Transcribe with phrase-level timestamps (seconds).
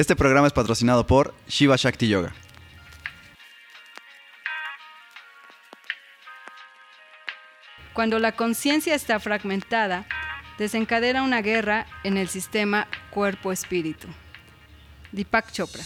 [0.00, 2.32] Este programa es patrocinado por Shiva Shakti Yoga.
[7.92, 10.06] Cuando la conciencia está fragmentada,
[10.56, 14.08] desencadena una guerra en el sistema cuerpo-espíritu.
[15.12, 15.82] Deepak Chopra.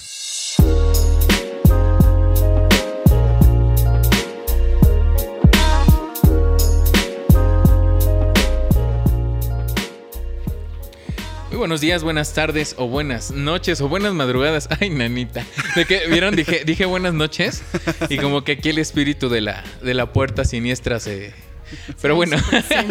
[11.54, 14.68] Muy buenos días, buenas tardes o buenas noches o buenas madrugadas.
[14.80, 15.46] Ay, nanita.
[15.76, 16.34] ¿De qué vieron?
[16.34, 17.62] Dije, dije buenas noches
[18.08, 21.32] y como que aquí el espíritu de la, de la puerta siniestra se...
[22.02, 22.38] Pero bueno,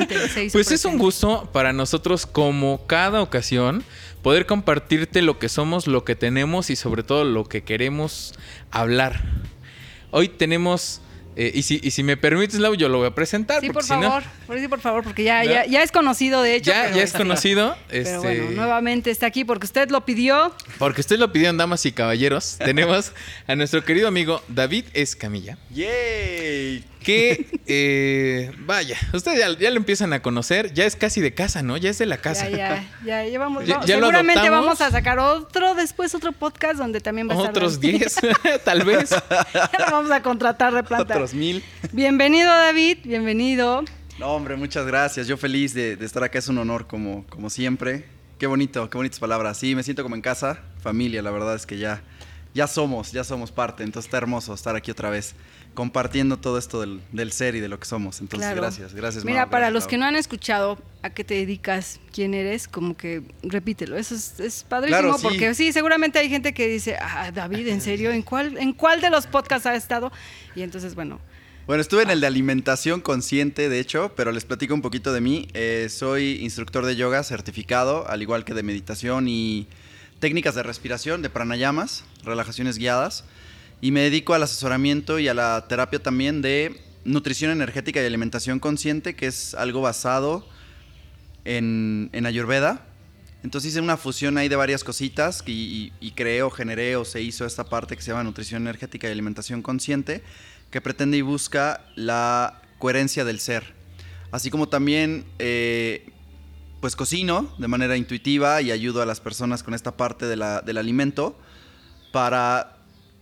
[0.53, 3.83] pues es un gusto para nosotros como cada ocasión
[4.21, 8.33] poder compartirte lo que somos, lo que tenemos y sobre todo lo que queremos
[8.71, 9.25] hablar.
[10.11, 11.01] Hoy tenemos,
[11.35, 13.61] eh, y, si, y si me permites, Lau, yo lo voy a presentar.
[13.61, 15.49] Sí, por si no- favor, por, sí, por favor, porque ya, ¿No?
[15.51, 16.71] ya, ya es conocido, de hecho.
[16.71, 17.75] ya, pero ya es este, conocido.
[17.89, 20.53] Pero este, bueno, nuevamente está aquí porque usted lo pidió.
[20.77, 22.57] Porque ustedes lo pidieron, damas y caballeros.
[22.63, 23.11] Tenemos
[23.47, 25.57] a nuestro querido amigo David Escamilla.
[25.71, 26.83] ¡Yay!
[27.03, 30.73] Que, eh, vaya, ustedes ya, ya lo empiezan a conocer.
[30.73, 31.77] Ya es casi de casa, ¿no?
[31.77, 32.49] Ya es de la casa.
[32.49, 33.65] Ya, ya, ya, ya vamos.
[33.65, 37.49] Ya- seguramente vamos a sacar otro, después otro podcast donde también va a estar.
[37.51, 37.99] Otros David.
[38.43, 39.09] 10, tal vez.
[39.53, 41.13] ya lo vamos a contratar de planta.
[41.13, 41.63] Otros mil.
[41.91, 43.83] Bienvenido, David, bienvenido.
[44.19, 45.27] No, hombre, muchas gracias.
[45.27, 46.39] Yo feliz de, de estar acá.
[46.39, 48.05] Es un honor, como, como siempre.
[48.37, 49.57] Qué bonito, qué bonitas palabras.
[49.57, 51.21] Sí, me siento como en casa, familia.
[51.21, 52.01] La verdad es que ya,
[52.53, 53.83] ya somos, ya somos parte.
[53.83, 55.35] Entonces está hermoso estar aquí otra vez
[55.73, 58.21] compartiendo todo esto del, del ser y de lo que somos.
[58.21, 58.61] Entonces, Claro.
[58.61, 59.25] gracias, gracias.
[59.25, 62.67] Mira, Mau, para gracias, los que no han escuchado a qué te dedicas, quién eres,
[62.67, 63.97] como que repítelo.
[63.97, 65.23] Eso es, es padrísimo Claro, sí.
[65.23, 68.11] porque sí, seguramente hay gente que dice, ah, David, ¿en serio?
[68.11, 70.11] ¿En cuál, ¿En cuál de los podcasts ha estado?
[70.55, 71.19] Y entonces, bueno,
[71.65, 75.21] Bueno, estuve en el de alimentación consciente, de hecho, pero les platico un poquito de
[75.21, 75.47] mí.
[75.53, 79.67] Eh, soy instructor de yoga certificado, al igual que de meditación y
[80.19, 83.23] técnicas de respiración, de pranayamas, relajaciones guiadas.
[83.83, 88.61] Y me dedico al asesoramiento y a la terapia también de nutrición energética y alimentación
[88.61, 90.47] consciente, que es algo basado
[91.43, 92.85] en, en Ayurveda.
[93.43, 97.21] Entonces hice una fusión ahí de varias cositas y, y, creé o generé o se
[97.21, 100.23] hizo esta parte que se llama nutrición energética y alimentación consciente,
[100.71, 103.73] que pretende y busca la coherencia del ser.
[104.31, 106.09] Así como también, eh,
[106.79, 110.61] pues cocino de manera intuitiva y ayudo a las personas con esta parte de la-
[110.61, 111.37] del alimento
[112.13, 112.72] para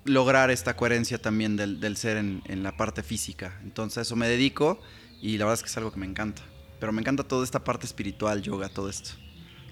[0.06, 3.60] lograr esta coherencia también del, del ser en, en la parte física.
[3.64, 4.82] Entonces a eso me dedico
[5.22, 6.42] y la verdad es que es algo que me encanta.
[6.80, 9.12] Pero me encanta toda esta parte espiritual, yoga, todo esto.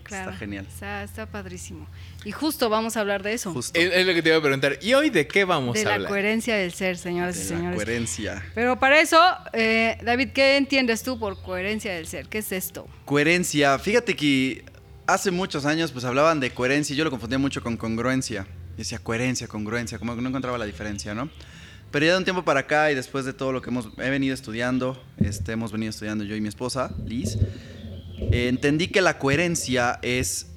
[0.03, 0.29] claro.
[0.29, 0.67] Está genial.
[0.67, 1.87] Está, está padrísimo.
[2.23, 3.51] Y justo vamos a hablar de eso.
[3.51, 3.79] Justo.
[3.79, 4.77] Es, es lo que te iba a preguntar.
[4.81, 6.09] ¿Y hoy de qué vamos de a la hablar?
[6.09, 7.75] coherencia del ser, señoras y de la señores.
[7.77, 8.45] coherencia.
[8.53, 9.19] Pero para eso,
[9.53, 12.27] eh, David, ¿qué entiendes tú por coherencia del ser?
[12.27, 12.87] ¿Qué es esto?
[13.05, 13.79] Coherencia.
[13.79, 14.63] Fíjate que
[15.07, 18.45] hace muchos años pues hablaban de coherencia y yo lo confundía mucho con congruencia.
[18.79, 21.29] Decía coherencia, congruencia, como que no encontraba la diferencia, ¿no?
[21.91, 24.09] Pero ya de un tiempo para acá y después de todo lo que hemos he
[24.09, 27.35] venido estudiando, este, hemos venido estudiando yo y mi esposa, Liz,
[28.31, 30.47] eh, entendí que la coherencia es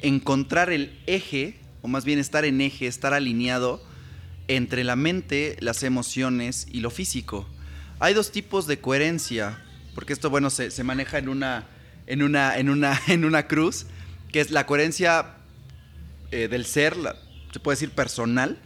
[0.00, 3.84] encontrar el eje, o más bien estar en eje, estar alineado
[4.46, 7.46] entre la mente, las emociones y lo físico.
[7.98, 9.62] Hay dos tipos de coherencia,
[9.94, 11.66] porque esto, bueno, se, se maneja en una,
[12.06, 13.84] en, una, en, una, en una cruz,
[14.32, 15.34] que es la coherencia
[16.30, 17.16] eh, del ser, la-
[17.52, 18.58] se puede decir personal,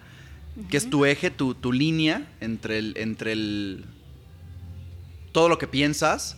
[0.68, 3.84] que es tu eje, tu, tu línea entre el, entre el...
[5.32, 6.36] todo lo que piensas,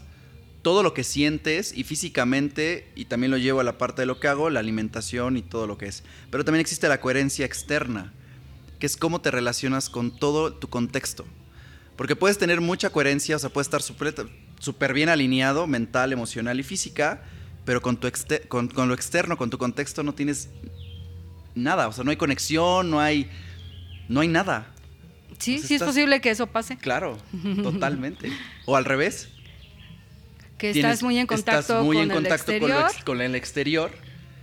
[0.62, 4.20] todo lo que sientes y físicamente, y también lo llevo a la parte de lo
[4.20, 6.04] que hago, la alimentación y todo lo que es.
[6.30, 8.12] Pero también existe la coherencia externa,
[8.78, 11.24] que es cómo te relacionas con todo tu contexto.
[11.96, 16.62] Porque puedes tener mucha coherencia, o sea, puedes estar súper bien alineado, mental, emocional y
[16.62, 17.22] física,
[17.64, 18.08] pero con, tu
[18.48, 20.50] con, con lo externo, con tu contexto, no tienes
[21.54, 21.88] nada.
[21.88, 23.30] O sea, no hay conexión, no hay,
[24.08, 24.66] no hay nada.
[25.38, 26.76] Sí, sí es posible que eso pase.
[26.76, 27.18] Claro,
[27.62, 28.30] totalmente.
[28.66, 29.28] O al revés.
[30.58, 33.20] Que tienes- estás muy en contacto estás muy con en el contacto con, exterior con
[33.20, 33.90] el exterior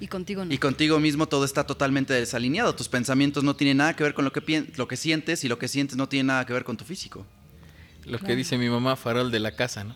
[0.02, 0.54] y contigo no.
[0.54, 2.76] y contigo mismo todo está totalmente desalineado.
[2.76, 5.58] Tus pensamientos no tienen nada que ver con lo que, lo que sientes y lo
[5.58, 7.26] que sientes no tiene nada que ver con tu físico.
[8.06, 9.96] Lo que dice mi mamá, farol de la casa, ¿no?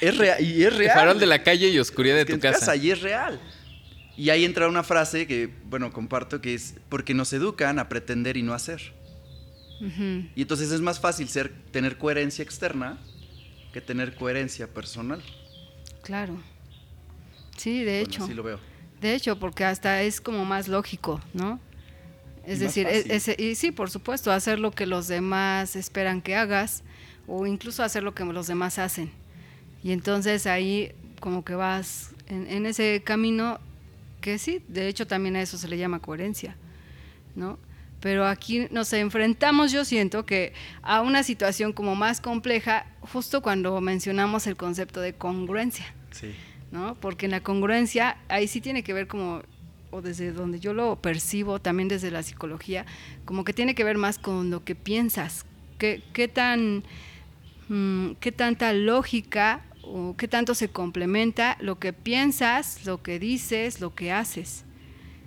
[0.00, 0.42] Es real.
[0.44, 0.94] Y es real.
[0.96, 2.76] Farol de la calle y oscuridad de Es que tu en casa.
[2.76, 3.40] y es real.
[4.16, 8.36] Y ahí entra una frase que, bueno, comparto, que es porque nos educan a pretender
[8.36, 8.92] y no hacer.
[10.36, 12.98] Y entonces es más fácil ser, tener coherencia externa
[13.72, 15.22] que tener coherencia personal.
[16.02, 16.36] Claro.
[17.56, 18.24] Sí, de Bueno, hecho.
[18.24, 18.60] así lo veo.
[19.00, 21.58] De hecho, porque hasta es como más lógico, ¿no?
[22.44, 23.32] Es Y decir, es- fácil.
[23.32, 26.82] es- y sí, por supuesto, hacer lo que los demás esperan que hagas
[27.26, 29.10] o incluso hacer lo que los demás hacen.
[29.82, 33.60] Y entonces ahí como que vas en, en ese camino
[34.20, 36.56] que sí, de hecho también a eso se le llama coherencia,
[37.34, 37.58] ¿no?
[38.00, 43.78] Pero aquí nos enfrentamos, yo siento que a una situación como más compleja, justo cuando
[43.80, 46.34] mencionamos el concepto de congruencia, Sí.
[46.72, 46.94] ¿no?
[46.94, 49.42] Porque en la congruencia ahí sí tiene que ver como
[49.92, 52.86] o desde donde yo lo percibo, también desde la psicología,
[53.24, 55.44] como que tiene que ver más con lo que piensas,
[55.78, 56.84] qué, qué tan,
[57.68, 63.80] mm, qué tanta lógica o qué tanto se complementa lo que piensas, lo que dices,
[63.80, 64.64] lo que haces.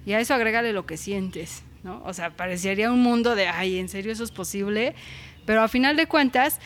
[0.06, 2.02] Y a eso agrégale lo que sientes, ¿no?
[2.06, 4.96] O sea, parecería un mundo de, ay, ¿en serio eso es posible?
[5.46, 6.60] Pero a final de cuentas,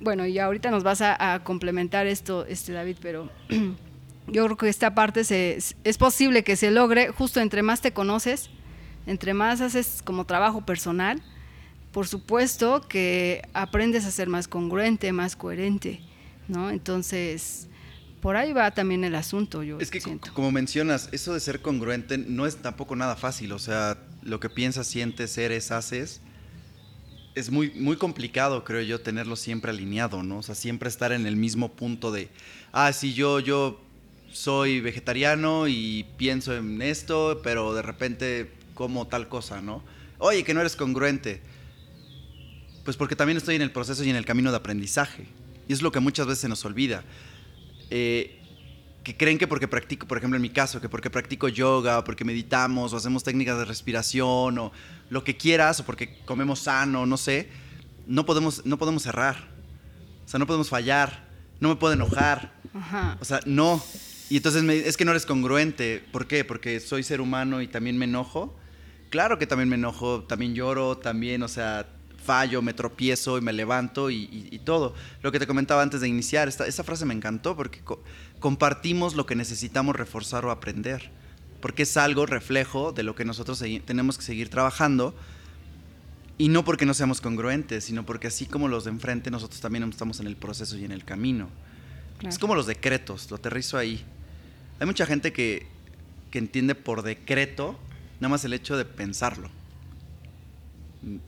[0.00, 3.30] bueno, y ahorita nos vas a, complementar esto, este David, pero
[4.26, 7.92] yo creo que esta parte se, es posible que se logre justo entre más te
[7.92, 8.50] conoces,
[9.06, 11.22] entre más haces como trabajo personal,
[11.92, 16.00] por supuesto que aprendes a ser más congruente, más coherente,
[16.48, 16.70] ¿no?
[16.70, 17.68] Entonces,
[18.20, 20.32] por ahí va también el asunto, yo Es que siento.
[20.32, 23.52] como mencionas, eso de ser congruente no es tampoco nada fácil.
[23.52, 26.20] O sea, lo que piensas, sientes, eres, haces,
[27.34, 30.38] es muy, muy complicado, creo yo, tenerlo siempre alineado, ¿no?
[30.38, 32.28] O sea, siempre estar en el mismo punto de,
[32.72, 33.80] ah, sí, yo, yo
[34.32, 39.82] soy vegetariano y pienso en esto, pero de repente como tal cosa, ¿no?
[40.18, 41.40] Oye, que no eres congruente.
[42.84, 45.26] Pues porque también estoy en el proceso y en el camino de aprendizaje.
[45.68, 47.02] Y es lo que muchas veces se nos olvida.
[47.90, 48.40] Eh,
[49.02, 52.04] que creen que porque practico, por ejemplo en mi caso, que porque practico yoga, o
[52.04, 54.72] porque meditamos, o hacemos técnicas de respiración, o
[55.10, 57.48] lo que quieras, o porque comemos sano, no sé,
[58.06, 59.48] no podemos, no podemos errar.
[60.24, 61.28] O sea, no podemos fallar,
[61.60, 62.54] no me puedo enojar.
[62.72, 63.18] Ajá.
[63.20, 63.82] O sea, no.
[64.30, 66.02] Y entonces me- es que no eres congruente.
[66.10, 66.42] ¿Por qué?
[66.44, 68.56] Porque soy ser humano y también me enojo.
[69.10, 71.86] Claro que también me enojo, también lloro, también, o sea,
[72.24, 74.94] fallo, me tropiezo y me levanto y, y- y todo.
[75.22, 78.02] Lo que te comentaba antes de iniciar, esta, esa frase me encantó porque co-
[78.40, 81.10] compartimos lo que necesitamos reforzar o aprender.
[81.60, 85.14] Porque es algo reflejo de lo que nosotros tenemos que seguir trabajando.
[86.36, 89.84] Y no porque no seamos congruentes, sino porque así como los de enfrente, nosotros también
[89.84, 91.48] estamos en el proceso y en el camino.
[92.18, 92.28] claro.
[92.32, 94.04] Es como los decretos, lo aterrizo ahí.
[94.80, 95.66] Hay mucha gente que,
[96.32, 97.78] que entiende por decreto
[98.20, 99.48] nada más el hecho de pensarlo.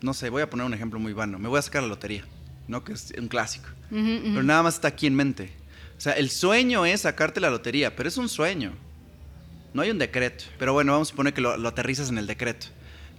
[0.00, 1.38] No sé, voy a poner un ejemplo muy vano.
[1.38, 2.24] Me voy a sacar la lotería,
[2.68, 2.84] ¿no?
[2.84, 3.68] Que es un clásico.
[3.90, 5.52] Pero nada más está aquí en mente.
[5.96, 8.72] O sea, el sueño es sacarte la lotería, pero es un sueño.
[9.74, 10.44] No hay un decreto.
[10.58, 12.68] Pero bueno, vamos a suponer que lo, lo aterrizas en el decreto.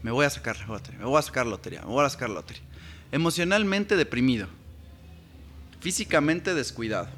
[0.03, 2.09] Me voy a sacar la lotería, me voy a sacar la lotería, me voy a
[2.09, 2.63] sacar la lotería.
[3.11, 4.47] Emocionalmente deprimido.
[5.79, 7.09] Físicamente descuidado.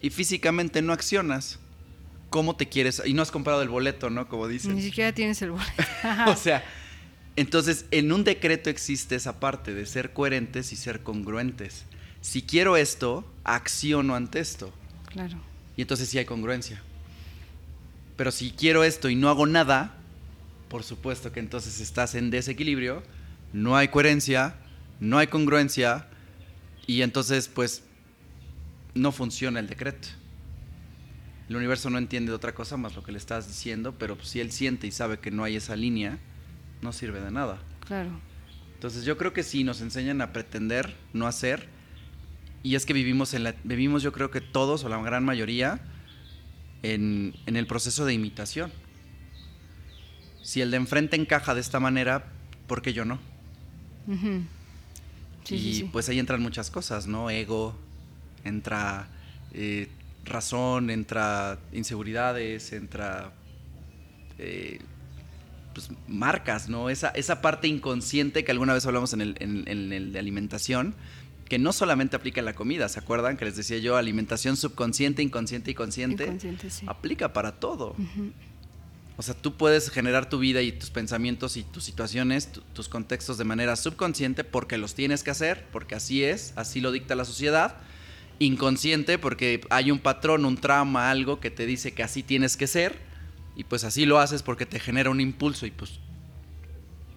[0.00, 1.58] Y físicamente no accionas.
[2.30, 3.02] ¿Cómo te quieres?
[3.04, 4.28] Y no has comprado el boleto, ¿no?
[4.28, 4.74] Como dicen.
[4.74, 5.72] Ni siquiera tienes el boleto.
[6.26, 6.62] o sea,
[7.38, 11.84] entonces en un decreto existe esa parte de ser coherentes y ser congruentes.
[12.20, 14.72] Si quiero esto, acciono ante esto.
[15.06, 15.38] claro.
[15.76, 16.82] Y entonces sí hay congruencia.
[18.16, 19.94] Pero si quiero esto y no hago nada,
[20.68, 23.04] por supuesto que entonces estás en desequilibrio,
[23.52, 24.56] no hay coherencia,
[24.98, 26.08] no hay congruencia
[26.88, 27.84] y entonces pues
[28.94, 30.08] no funciona el decreto.
[31.48, 34.40] El universo no entiende de otra cosa más lo que le estás diciendo, pero si
[34.40, 36.18] él siente y sabe que no hay esa línea,
[36.82, 37.58] no sirve de nada.
[37.86, 38.10] Claro.
[38.74, 41.68] Entonces yo creo que sí nos enseñan a pretender, no hacer.
[42.62, 45.80] Y es que vivimos en la, vivimos yo creo que todos o la gran mayoría
[46.82, 48.72] en, en el proceso de imitación.
[50.42, 52.26] Si el de enfrente encaja de esta manera,
[52.66, 53.18] ¿por qué yo no?
[55.44, 55.90] Sí, y sí, sí.
[55.92, 57.30] pues ahí entran muchas cosas, ¿no?
[57.30, 57.76] Ego,
[58.44, 59.08] entra
[59.52, 59.88] eh,
[60.24, 63.32] razón, entra inseguridades, entra
[64.38, 64.78] eh,
[65.86, 66.90] pues, marcas, ¿no?
[66.90, 70.94] Esa, esa parte inconsciente que alguna vez hablamos en el, en- en el de alimentación,
[71.48, 73.36] que no solamente aplica en la comida, ¿se acuerdan?
[73.36, 76.24] Que les decía yo, alimentación subconsciente, inconsciente y consciente.
[76.24, 76.84] Inconsciente, sí.
[76.88, 77.94] Aplica para todo.
[79.16, 82.88] O sea, tú puedes generar tu vida y tus pensamientos y tus situaciones, tu- tus
[82.88, 87.14] contextos de manera subconsciente porque los tienes que hacer, porque así es, así lo dicta
[87.14, 87.76] la sociedad.
[88.40, 92.66] Inconsciente porque hay un patrón, un trauma, algo que te dice que así tienes que
[92.68, 93.07] ser
[93.58, 95.98] y pues así lo haces porque te genera un impulso y pues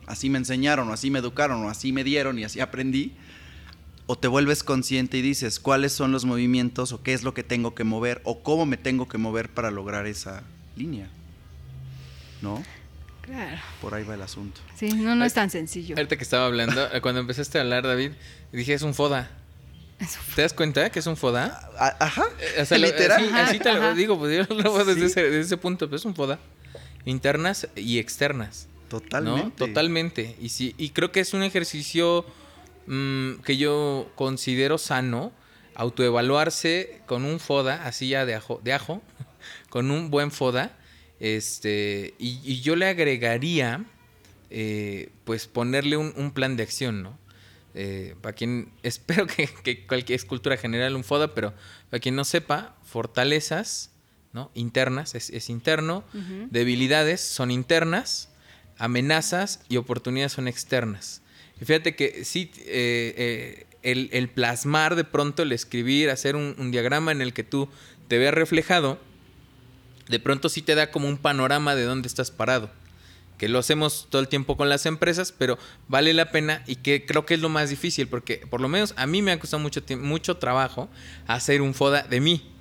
[0.08, 3.14] así me enseñaron o así me educaron o así me dieron y así aprendí.
[4.08, 7.44] O te vuelves consciente y dices cuáles son los movimientos o qué es lo que
[7.44, 10.42] tengo que mover o cómo me tengo que mover para lograr esa
[10.76, 11.10] línea.
[12.42, 12.64] ¿No?
[13.22, 13.62] Claro.
[13.80, 14.62] Por ahí va el asunto.
[14.76, 15.96] Sí, no, no es tan sencillo.
[15.96, 18.14] Ahorita que estaba hablando, cuando empezaste a hablar, David,
[18.52, 19.30] dije, es un foda.
[20.36, 21.70] ¿Te das cuenta que es un foda?
[21.78, 22.26] A- Ajá.
[22.40, 23.24] Eh, o sea, lo- Literal.
[23.24, 25.06] Así, así te lo digo, pues yo lo veo desde, Sí.
[25.08, 26.40] ese, desde ese punto, pero es un foda.
[27.06, 28.68] Internas y externas.
[28.90, 29.44] Totalmente.
[29.44, 29.52] ¿no?
[29.52, 30.36] Totalmente.
[30.42, 32.26] Y sí, y creo que es un ejercicio
[32.88, 35.32] mm, que yo considero sano,
[35.76, 39.02] autoevaluarse con un foda, así ya de ajo, de ajo,
[39.70, 40.78] con un buen foda,
[41.20, 43.86] Este, y, yo le agregaría,
[44.50, 47.18] eh, pues ponerle un, plan de acción, ¿no?
[47.74, 51.54] Eh, para quien, espero que, cualquier escultura general un FODA, pero
[51.90, 53.92] para quien no sepa, fortalezas,
[54.34, 54.52] ¿no?
[54.54, 56.06] Internas, es, interno,
[56.52, 58.30] debilidades son internas,
[58.78, 61.22] amenazas y oportunidades son externas.
[61.60, 67.12] Y fíjate que sí, eh, el, plasmar de pronto, el escribir, hacer un, un diagrama
[67.12, 67.68] en el que tú
[68.08, 69.00] te veas reflejado,
[70.08, 72.70] de pronto sí te da como un panorama de dónde estás parado.
[73.42, 75.58] Que lo hacemos todo el tiempo con las empresas, pero
[75.88, 78.94] vale la pena y que creo que es lo más difícil, porque por lo menos
[78.98, 80.90] a mí me ha costado mucho, mucho trabajo
[81.26, 82.52] hacer un FODA de mí.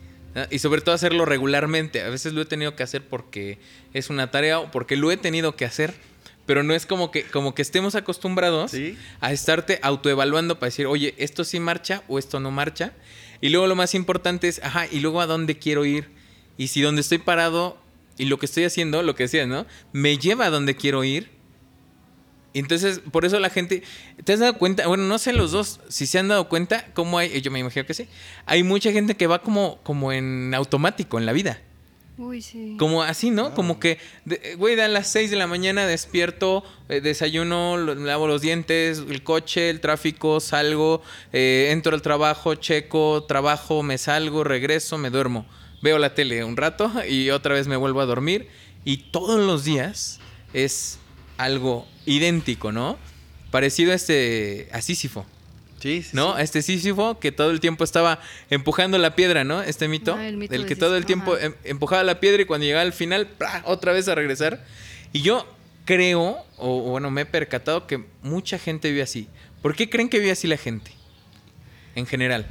[0.50, 2.00] Y sobre todo hacerlo regularmente.
[2.00, 3.58] A veces lo he tenido que hacer porque
[3.92, 5.92] es una tarea o porque lo he tenido que hacer.
[6.46, 8.72] Pero no es como que, como que estemos acostumbrados
[9.20, 12.94] a estarte autoevaluando para decir, oye, esto sí marcha o esto no marcha.
[13.42, 16.08] Y luego lo más importante es, ajá, y luego a dónde quiero ir
[16.56, 17.76] y si donde estoy parado
[18.18, 19.66] y lo que estoy haciendo, lo que decías, ¿no?
[19.92, 21.30] Me lleva a donde quiero ir.
[22.52, 23.82] Entonces, por eso la gente,
[24.24, 24.86] ¿te has dado cuenta?
[24.88, 27.86] Bueno, no sé los dos, si se han dado cuenta, cómo hay, yo me imagino
[27.86, 28.08] que sí,
[28.44, 31.60] hay mucha gente que va como, como en automático en la vida.
[32.18, 32.76] Uy, sí.
[32.78, 33.54] Como así, ¿no?
[33.54, 33.98] Como que,
[34.58, 39.70] güey, a las 6 de la mañana despierto, eh, desayuno, lavo los dientes, el coche,
[39.70, 41.00] el tráfico, salgo,
[41.32, 45.46] eh, entro al trabajo, checo, trabajo, me salgo, regreso, me duermo
[45.82, 48.49] veo la tele un rato y otra vez me vuelvo a dormir.
[48.84, 50.20] Y todos los días
[50.52, 50.99] es
[51.37, 52.99] algo idéntico, ¿no?
[53.50, 55.26] Parecido a este a Sísifo.
[55.80, 56.37] Sí, sí, ¿No?
[56.38, 58.20] Este Sísifo que todo el tiempo estaba
[58.50, 59.62] empujando la piedra, ¿no?
[59.62, 60.14] Este mito.
[60.14, 62.92] Ah, el del que todo el tiempo em, empujaba la piedra y cuando llegaba al
[62.92, 63.28] final,
[63.64, 64.64] otra vez a regresar.
[65.12, 65.46] Y yo
[65.87, 69.26] creo, o, bueno, me he percatado que mucha gente vive así.
[69.62, 70.92] ¿Por qué creen que vive así la gente?
[71.94, 72.46] En general.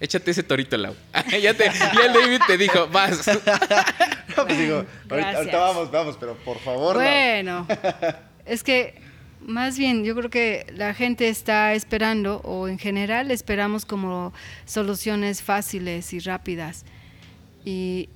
[0.00, 0.94] Échate ese torito, Lau.
[1.42, 3.26] ya, te, ya el David te dijo, vas.
[4.36, 6.96] no, pues digo, ahorita, vamos, vamos, pero por favor.
[6.96, 7.66] Bueno,
[8.46, 9.00] es que
[9.40, 14.32] más bien yo creo que la gente está esperando, o en general esperamos como
[14.64, 16.84] soluciones fáciles y rápidas.
[17.64, 18.08] Y,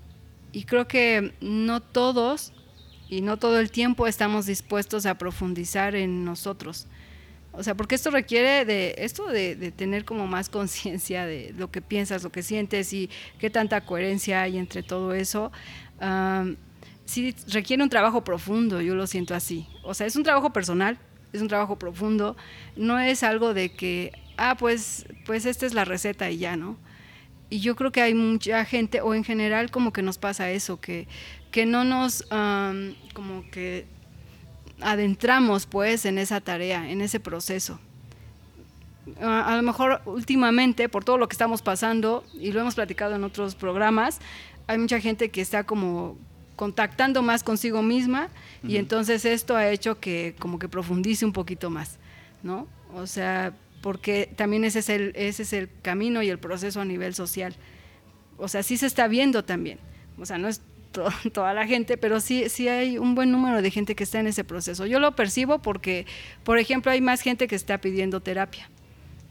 [0.53, 2.53] y creo que no todos
[3.09, 6.87] y no todo el tiempo estamos dispuestos a profundizar en nosotros.
[7.59, 11.83] O sea, porque esto requiere de esto de, tener como más conciencia de lo que
[11.83, 13.11] piensas, lo que sientes y
[13.41, 15.51] qué tanta coherencia hay entre todo eso.
[17.05, 19.67] sí requiere un trabajo profundo, yo lo siento así.
[19.83, 20.99] O sea, es un trabajo personal,
[21.33, 22.37] es un trabajo profundo,
[22.77, 26.77] no es algo de que, ah, pues, pues esta es la receta y ya, ¿no?
[27.51, 30.81] Y yo creo que hay mucha gente, o en general como que nos pasa eso,
[30.81, 31.09] que,
[31.51, 32.23] que no nos,
[33.15, 33.87] como que
[34.81, 37.79] adentramos pues en esa tarea, en ese proceso.
[39.21, 43.25] A, lo mejor últimamente, por todo lo que estamos pasando, y lo hemos platicado en
[43.25, 44.21] otros programas,
[44.67, 46.17] hay mucha gente que está como
[46.57, 48.29] contactando más consigo misma
[48.65, 51.99] y entonces esto ha hecho que como que profundice un poquito más,
[52.43, 52.67] ¿no?
[52.95, 56.85] O sea, porque también ese es el, ese es el camino y el proceso a
[56.85, 57.55] nivel social.
[58.37, 59.79] O sea, sí se está viendo también.
[60.19, 60.61] O sea, no es
[61.33, 64.27] toda la gente, pero sí, sí hay un buen número de gente que está en
[64.27, 64.87] ese proceso.
[64.87, 66.07] Yo lo percibo porque,
[66.45, 68.69] por ejemplo, hay más gente que está pidiendo terapia.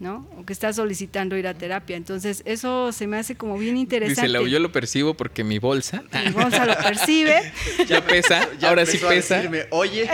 [0.00, 0.28] ¿no?
[0.38, 1.96] O que está solicitando ir a terapia.
[1.96, 4.28] Entonces, eso se me hace como bien interesante.
[4.28, 6.04] Dice, yo lo percibo porque mi bolsa.
[6.24, 7.52] Mi bolsa lo percibe.
[7.88, 9.42] ya pesa, ahora sí pesa.
[9.70, 10.08] Oye.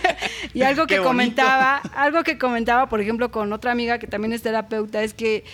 [0.54, 4.40] y algo que comentaba, algo que comentaba, por ejemplo, con otra amiga que también es
[4.40, 5.44] terapeuta, es que,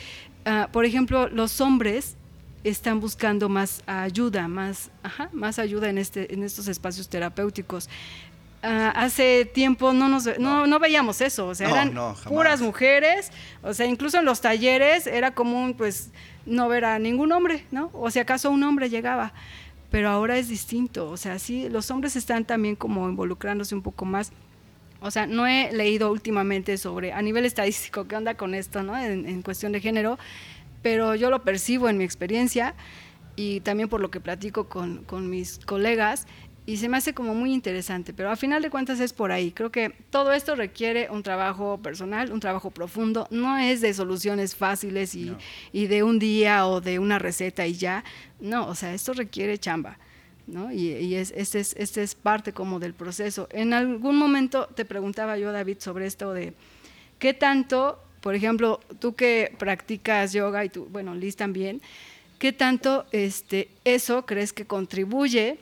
[0.45, 2.17] ah, por ejemplo, los hombres
[2.65, 4.91] están buscando más ayuda, más,
[5.33, 7.89] más ayuda en, este, en estos espacios terapéuticos.
[8.65, 10.79] Ah, hace tiempo no, nos, no.
[10.79, 11.93] veíamos eso, o sea, eran
[12.29, 16.11] puras mujeres, o sea, incluso en los talleres era común pues
[16.47, 17.91] no ver a ningún hombre, ¿no?
[17.93, 19.33] O si acaso un hombre llegaba,
[19.91, 24.05] pero ahora es distinto, o sea, sí, los hombres están también como involucrándose un poco
[24.05, 24.31] más.
[25.01, 28.97] O sea, no he leído últimamente sobre, a nivel estadístico, qué onda con esto, ¿no?
[28.97, 30.21] En, en cuestión de género,
[30.83, 32.75] pero yo lo percibo en mi experiencia
[33.37, 36.27] y también por lo que platico con, con mis colegas
[36.65, 39.51] y se me hace como muy interesante, pero a final de cuentas es por ahí.
[39.51, 44.55] Creo que todo esto requiere un trabajo personal, un trabajo profundo, no es de soluciones
[44.55, 45.35] fáciles y,
[45.73, 48.05] y, de un día o de una receta y ya,
[48.39, 49.99] no, o sea, esto requiere chamba.
[50.47, 50.73] ¿no?
[50.73, 53.49] Y, y es, este, es, este es parte como del proceso.
[53.51, 56.55] En algún momento te preguntaba yo, David, sobre esto de
[57.19, 61.83] qué tanto por ejemplo, tú que practicas yoga y tú, bueno, Liz también,
[62.39, 65.59] ¿qué tanto este, eso crees que contribuye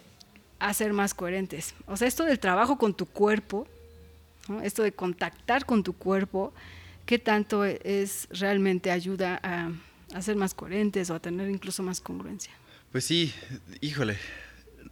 [0.58, 1.74] a ser más coherentes?
[1.86, 3.66] O sea, esto del trabajo con tu cuerpo,
[4.62, 6.52] esto de contactar con tu cuerpo,
[7.06, 12.52] ¿qué tanto es realmente ayuda a, ser más coherentes o a tener incluso más congruencia?
[12.92, 13.32] Pues sí,
[13.80, 14.18] híjole,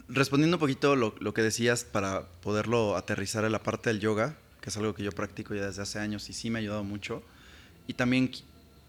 [0.09, 4.39] respondiendo un poquito lo, lo que decías para poderlo aterrizar en la parte del yoga,
[4.63, 6.83] que es algo que yo practico ya desde hace años y sí me ha ayudado
[6.83, 7.23] mucho.
[7.89, 8.31] Y también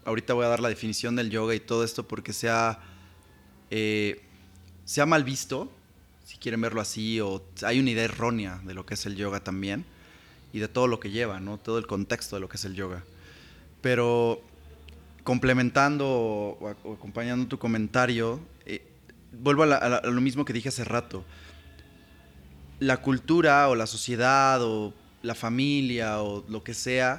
[0.04, 2.78] ahorita voy a dar la definición del yoga y todo esto porque sea,
[3.70, 4.20] eh,
[4.84, 5.72] sea mal visto,
[6.24, 9.40] si quieren verlo así, o hay una idea errónea de lo que es el yoga
[9.40, 9.84] también
[10.52, 11.58] y de todo lo que lleva, ¿no?
[11.58, 13.02] Todo el contexto de lo que es el yoga.
[13.80, 14.40] Pero
[15.24, 18.82] complementando o- o acompañando tu comentario, eh,
[19.32, 21.24] vuelvo a, la- a la- a lo mismo que dije hace rato.
[22.78, 24.92] La cultura o la sociedad o
[25.22, 27.18] la familia o lo que sea,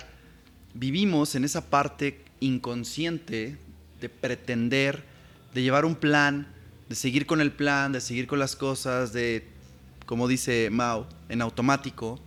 [0.73, 3.57] vivimos en esa parte inconsciente
[3.99, 5.03] de pretender,
[5.53, 6.47] de llevar un plan,
[6.89, 9.47] de seguir con el plan, de seguir con las cosas, de,
[10.05, 12.19] como dice Mao, en automático,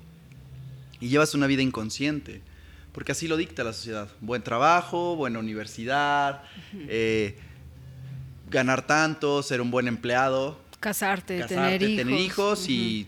[1.01, 2.43] y llevas una vida inconsciente,
[2.93, 4.09] porque así lo dicta la sociedad.
[4.21, 6.43] Buen trabajo, buena universidad,
[6.89, 7.37] eh,
[8.51, 11.97] ganar tanto, ser un buen empleado, Casarte, casarte, tener hijos.
[11.97, 12.71] tener hijos Ujú.
[12.73, 13.07] y,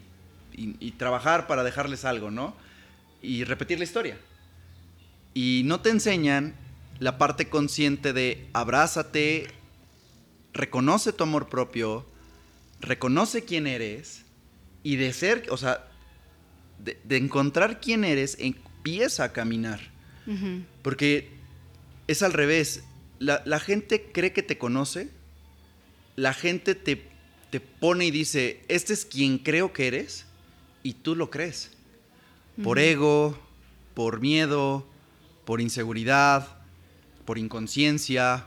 [0.54, 2.56] y- y trabajar para dejarles algo, ¿no?
[3.22, 4.16] Y repetir la historia.
[5.36, 6.54] Y no te enseñan
[6.98, 9.48] la parte consciente de abrázate,
[10.54, 12.06] reconoce tu amor propio,
[12.80, 14.24] reconoce quién eres
[14.82, 15.90] y de ser, o sea,
[16.82, 19.80] de, de encontrar quién eres, empieza a caminar.
[20.80, 21.28] Porque
[22.06, 22.84] es al revés.
[23.18, 25.10] La, la gente cree que te conoce.
[26.14, 27.10] La gente te,
[27.50, 30.24] te pone y dice, este es quien creo que eres.
[30.82, 31.72] Y tú lo crees.
[32.62, 33.38] Por ego,
[33.92, 34.88] por miedo,
[35.46, 36.46] por inseguridad,
[37.24, 38.44] por inconsciencia.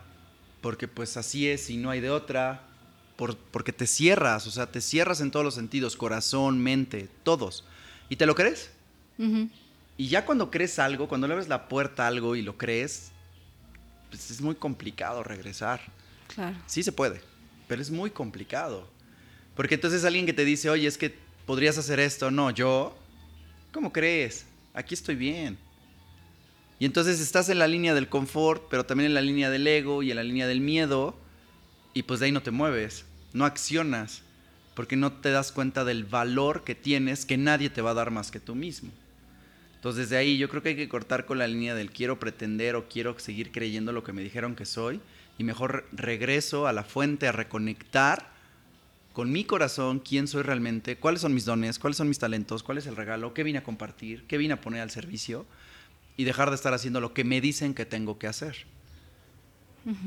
[0.61, 2.61] Porque pues así es y no hay de otra.
[3.15, 5.95] Por, porque te cierras, o sea, te cierras en todos los sentidos.
[5.95, 7.65] Corazón, mente, todos.
[8.09, 8.69] ¿Y te lo crees?
[9.97, 13.11] Y ya cuando crees algo, cuando le abres la puerta a algo y lo crees,
[14.09, 15.81] pues es muy complicado regresar.
[16.33, 16.55] Claro.
[16.67, 17.21] Sí se puede,
[17.67, 18.87] pero es muy complicado.
[19.55, 21.13] Porque entonces alguien que te dice, oye, es que
[21.45, 22.97] podrías hacer esto, no, yo,
[23.73, 24.45] ¿cómo crees?
[24.73, 25.57] Aquí estoy bien.
[26.79, 30.01] Y entonces estás en la línea del confort, pero también en la línea del ego
[30.01, 31.15] y en la línea del miedo,
[31.93, 34.21] y pues de ahí no te mueves, no accionas,
[34.75, 38.11] porque no te das cuenta del valor que tienes que nadie te va a dar
[38.11, 38.91] más que tú mismo.
[39.75, 42.75] Entonces desde ahí yo creo que hay que cortar con la línea del quiero pretender
[42.75, 45.01] o quiero seguir creyendo lo que me dijeron que soy
[45.37, 48.29] y mejor regreso a la fuente a reconectar
[49.13, 52.77] con mi corazón quién soy realmente, cuáles son mis dones, cuáles son mis talentos, cuál
[52.77, 55.45] es el regalo, qué vine a compartir, qué vine a poner al servicio
[56.19, 58.65] y dejar de estar haciendo lo que me dicen que tengo que hacer.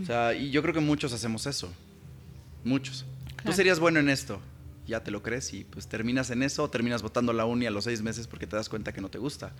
[0.02, 1.72] O sea, y yo creo que muchos hacemos eso.
[2.64, 3.06] Muchos.
[3.42, 4.38] Tú serías bueno en esto.
[4.86, 7.70] Ya te lo crees y pues terminas en eso o terminas votando la uni a
[7.70, 9.54] los seis meses porque te das cuenta que no te gusta.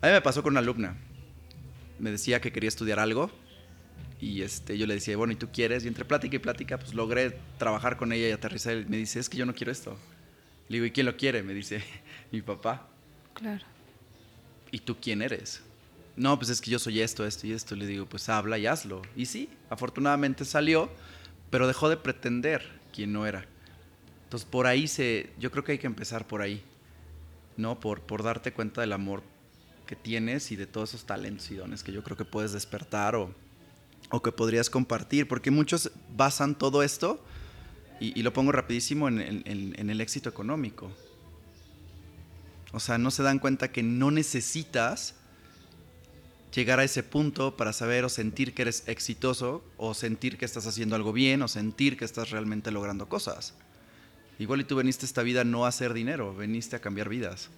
[0.00, 0.96] A mí me pasó con una alumna.
[1.98, 3.32] Me decía que quería estudiar algo
[4.20, 5.84] y este, yo le decía, bueno, ¿y tú quieres?
[5.84, 8.76] Y entre plática y plática, pues logré trabajar con ella y aterrizar.
[8.76, 9.98] Y me dice, es que yo no quiero esto.
[10.68, 11.42] Le digo, ¿y quién lo quiere?
[11.42, 11.82] Me dice,
[12.30, 12.86] mi papá.
[13.34, 13.75] Claro.
[14.70, 15.62] ¿Y tú quién eres?
[16.16, 17.76] No, pues es que yo soy esto, esto y esto.
[17.76, 19.02] Le digo, pues habla y hazlo.
[19.14, 20.90] Y sí, afortunadamente salió,
[21.50, 23.46] pero dejó de pretender quién no era.
[24.24, 26.62] Entonces por ahí se, yo creo que hay que empezar por ahí,
[27.56, 27.78] ¿no?
[27.78, 29.22] Por, por darte cuenta del amor
[29.86, 33.14] que tienes y de todos esos talentos y dones que yo creo que puedes despertar
[33.14, 33.32] o,
[34.10, 37.24] o que podrías compartir, porque muchos basan todo esto,
[37.98, 40.92] y, lo pongo rapidísimo, en el éxito económico.
[42.76, 45.14] O sea, no se dan cuenta que no necesitas
[46.54, 50.66] llegar a ese punto para saber o sentir que eres exitoso o sentir que estás
[50.66, 53.54] haciendo algo bien o sentir que estás realmente logrando cosas.
[54.38, 57.48] Igual y tú veniste a esta vida no a hacer dinero, veniste a cambiar vidas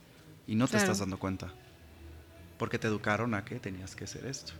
[0.46, 1.52] y no te estás dando cuenta.
[2.56, 4.52] Porque te educaron a que tenías que hacer esto.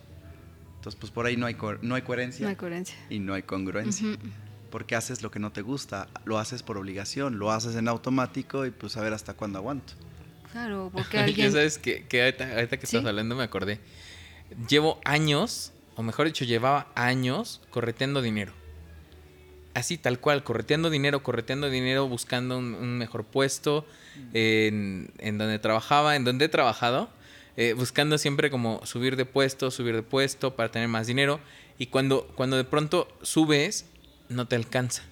[0.75, 2.97] Entonces, pues por ahí no hay, no hay coherencia No hay coherencia.
[3.09, 4.09] y no hay congruencia.
[4.71, 8.65] Porque haces lo que no te gusta, lo haces por obligación, lo haces en automático
[8.65, 9.93] y pues a ver hasta cuándo aguanto.
[10.51, 11.51] Claro, porque Ya alguien...
[11.51, 12.97] sabes que, que ahorita, ahorita que ¿Sí?
[12.97, 13.79] estás hablando me acordé.
[14.67, 18.53] Llevo años, o mejor dicho, llevaba años correteando dinero.
[19.75, 23.85] Así, tal cual, correteando dinero, correteando dinero, buscando un, un mejor puesto
[24.33, 27.09] en, en donde trabajaba, en donde he trabajado,
[27.55, 31.39] eh, buscando siempre como subir de puesto, subir de puesto para tener más dinero.
[31.77, 33.85] Y cuando, cuando de pronto subes,
[34.27, 35.03] no te alcanza.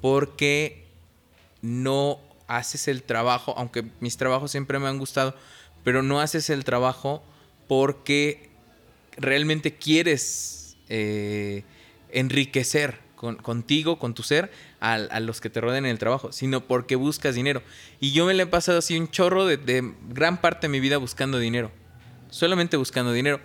[0.00, 0.86] Porque
[1.60, 5.34] no haces el trabajo, aunque mis trabajos siempre me han gustado,
[5.84, 7.22] pero no haces el trabajo
[7.68, 8.50] porque
[9.16, 11.62] realmente quieres eh,
[12.10, 16.32] enriquecer con- contigo, con tu ser, a, a los que te rodean en el trabajo,
[16.32, 17.62] sino porque buscas dinero.
[18.00, 20.80] Y yo me le he pasado así un chorro de, de gran parte de mi
[20.80, 21.70] vida buscando dinero,
[22.30, 23.40] solamente buscando dinero.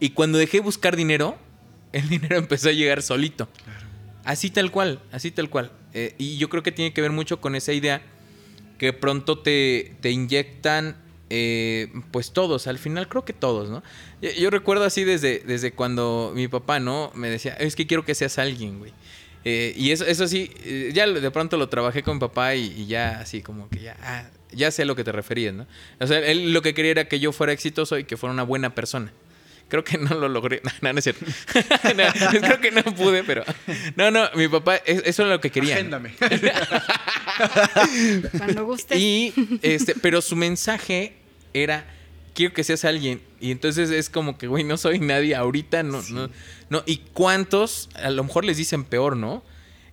[0.00, 1.36] Y cuando dejé de buscar dinero,
[1.92, 3.48] el dinero empezó a llegar solito.
[4.24, 5.70] Así tal cual, así tal cual.
[5.92, 8.02] Eh, y yo creo que tiene que ver mucho con esa idea
[8.78, 10.96] que pronto te, te inyectan,
[11.30, 13.82] eh, pues todos, al final creo que todos, ¿no?
[14.38, 17.10] Yo, recuerdo así desde, desde cuando mi papá, ¿no?
[17.14, 18.92] Me decía, es que quiero que seas alguien, güey.
[19.44, 22.72] Eh, y eso, eso sí, eh, ya de pronto lo trabajé con mi papá y,
[22.76, 25.66] y ya así como que ya, ah, ya sé a lo que te referías, ¿no?
[26.00, 28.42] O sea, él lo que quería era que yo fuera exitoso y que fuera una
[28.42, 29.12] buena persona.
[29.68, 30.62] Creo que no lo logré.
[30.80, 31.24] No, no es cierto.
[31.96, 33.44] No, creo que no pude, pero.
[33.96, 35.74] No, no, mi papá, es- eso era lo que quería.
[35.74, 36.14] Agéndame.
[38.38, 38.98] Cuando guste.
[38.98, 41.14] Y este, pero su mensaje
[41.52, 41.84] era
[42.34, 43.22] quiero que seas alguien.
[43.40, 46.30] Y entonces es como que, güey, no soy nadie ahorita, no, no,
[46.68, 46.82] no.
[46.86, 49.42] Y cuántos, a lo mejor les dicen peor, ¿no?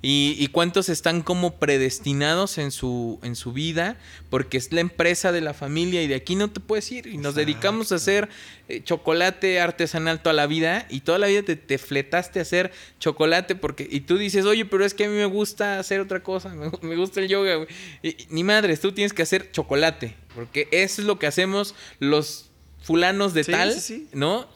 [0.05, 3.97] Y, y cuántos están como predestinados en su, en su vida,
[4.29, 7.07] porque es la empresa de la familia y de aquí no te puedes ir.
[7.07, 8.27] Y nos dedicamos a hacer
[8.67, 12.73] eh, chocolate artesanal toda la vida y toda la vida te, te fletaste a hacer
[12.99, 16.21] chocolate porque y tú dices, oye, pero es que a mí me gusta hacer otra
[16.21, 17.67] cosa, me, me gusta el yoga, güey.
[18.01, 21.75] Y- y ni madres, tú tienes que hacer chocolate, porque eso es lo que hacemos
[21.99, 22.49] los
[22.81, 24.07] fulanos de Sí, tal, sí, sí.
[24.11, 24.49] ¿no?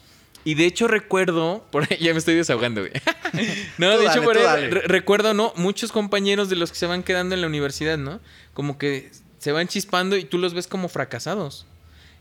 [0.48, 2.94] Y de hecho recuerdo, por ahí ya me estoy desahogando, güey.
[3.78, 5.52] no, Tú de dale, hecho por re- recuerdo, ¿no?
[5.58, 8.22] Muchos compañeros de los que se van quedando en la universidad, ¿no?
[8.54, 11.66] Como que se van chispando y tú los ves como fracasados.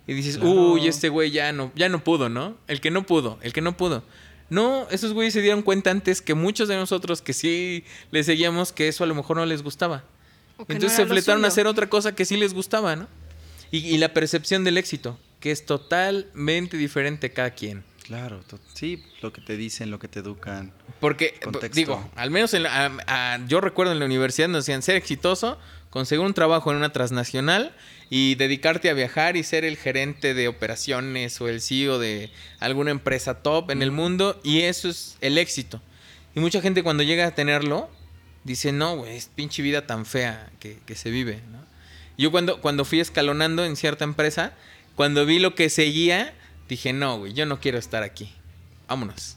[0.09, 0.51] Y dices, Claro.
[0.73, 2.57] uy, este güey ya no, ya no pudo, ¿no?
[2.67, 4.03] El que no pudo, el que no pudo.
[4.51, 8.73] No, esos güeyes se dieron cuenta antes que muchos de nosotros que sí les seguíamos
[8.73, 10.03] que eso a lo mejor no les gustaba.
[10.59, 13.07] No Entonces se fletaron a hacer otra cosa que sí les gustaba, ¿no?
[13.71, 17.85] Y, y la percepción del éxito, que es totalmente diferente cada quien.
[18.07, 18.41] Claro,
[18.75, 20.73] sí, lo que te dicen, lo que te educan.
[21.01, 21.75] Porque, Contexto.
[21.77, 24.95] digo, al menos en la- a- a- yo recuerdo en la universidad nos decían ser
[24.97, 25.59] exitoso,
[25.91, 27.75] conseguir un trabajo en una transnacional
[28.09, 32.93] y dedicarte a viajar y ser el gerente de operaciones o el CEO de alguna
[32.93, 35.83] empresa top en el mundo y eso es el éxito.
[36.37, 37.91] Y mucha gente cuando llega a tenerlo
[38.45, 41.65] dice, no, güey, es pinche vida tan fea que, que se vive, ¿no?
[42.19, 44.53] Yo cuando, cuando fui escalonando en cierta empresa,
[44.95, 46.33] cuando vi lo que seguía,
[46.69, 48.33] dije, no, güey, yo no quiero estar aquí.
[48.89, 49.37] Vámonos.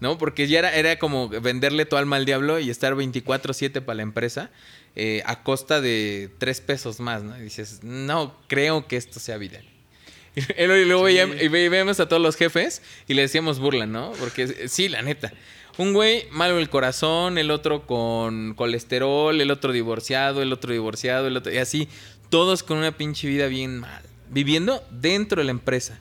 [0.00, 0.18] ¿No?
[0.18, 4.02] Porque ya era, era como venderle tu alma al diablo y estar 24-7 para la
[4.02, 4.50] empresa
[4.96, 7.38] eh, a costa de 3 pesos más, ¿no?
[7.38, 9.60] Y dices, no creo que esto sea vida.
[10.36, 11.14] Y luego Sí.
[11.14, 14.12] veíamos, y ve- veíamos a todos los jefes y le decíamos burla, ¿no?
[14.18, 15.32] Porque sí, la neta.
[15.78, 21.28] Un güey malo el corazón, el otro con colesterol, el otro divorciado, el otro divorciado,
[21.28, 21.52] el otro...
[21.52, 21.88] Y así,
[22.30, 24.02] todos con una pinche vida bien mal.
[24.30, 25.98] Viviendo dentro de la empresa.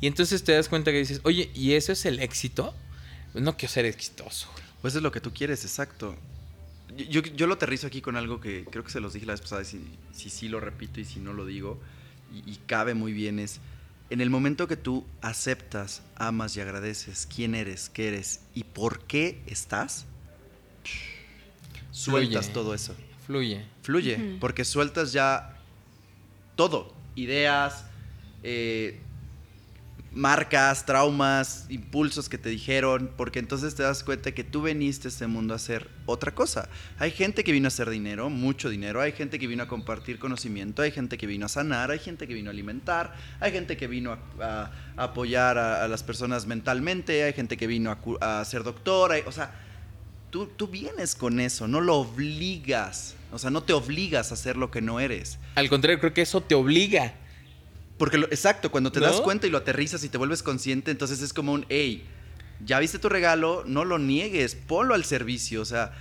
[0.00, 2.74] Y entonces te das cuenta que dices, oye, ¿y eso es el éxito?
[3.32, 4.48] Pues no quiero ser exitoso.
[4.80, 6.14] Pues es lo que tú quieres, exacto.
[6.96, 9.32] Yo, yo- yo lo aterrizo aquí con algo que creo que se los dije la
[9.32, 11.80] vez pasada, y si, si sí lo repito y si no lo digo,
[12.32, 13.60] y, y cabe muy bien, es
[14.10, 19.00] en el momento que tú aceptas, amas y agradeces quién eres, qué eres y por
[19.00, 20.06] qué estás,
[21.90, 22.54] sueltas Fluye.
[22.54, 22.94] todo eso.
[23.26, 23.64] Fluye.
[23.82, 25.58] Fluye, porque sueltas ya
[26.56, 27.84] todo, ideas,
[28.42, 29.00] eh,
[30.18, 35.10] marcas, traumas, impulsos que te dijeron, porque entonces te das cuenta que tú veniste a
[35.10, 36.68] este mundo a hacer otra cosa.
[36.98, 40.18] Hay gente que vino a hacer dinero, mucho dinero, hay gente que vino a compartir
[40.18, 43.76] conocimiento, hay gente que vino a sanar, hay gente que vino a alimentar, hay gente
[43.76, 48.64] que vino a, apoyar a, las personas mentalmente, hay gente que vino a, a ser
[48.64, 49.52] doctor, hay- o sea,
[50.30, 54.56] tú, tú vienes con eso, no lo obligas, o sea, no te obligas a hacer
[54.56, 55.38] lo que no eres.
[55.54, 57.14] Al contrario, creo que eso te obliga.
[57.98, 59.06] Porque, lo- exacto, cuando te ¿No?
[59.06, 62.06] das cuenta y lo aterrizas y te vuelves consciente, entonces es como un, hey,
[62.64, 65.92] ya viste tu regalo, no lo niegues, ponlo al servicio, o sea,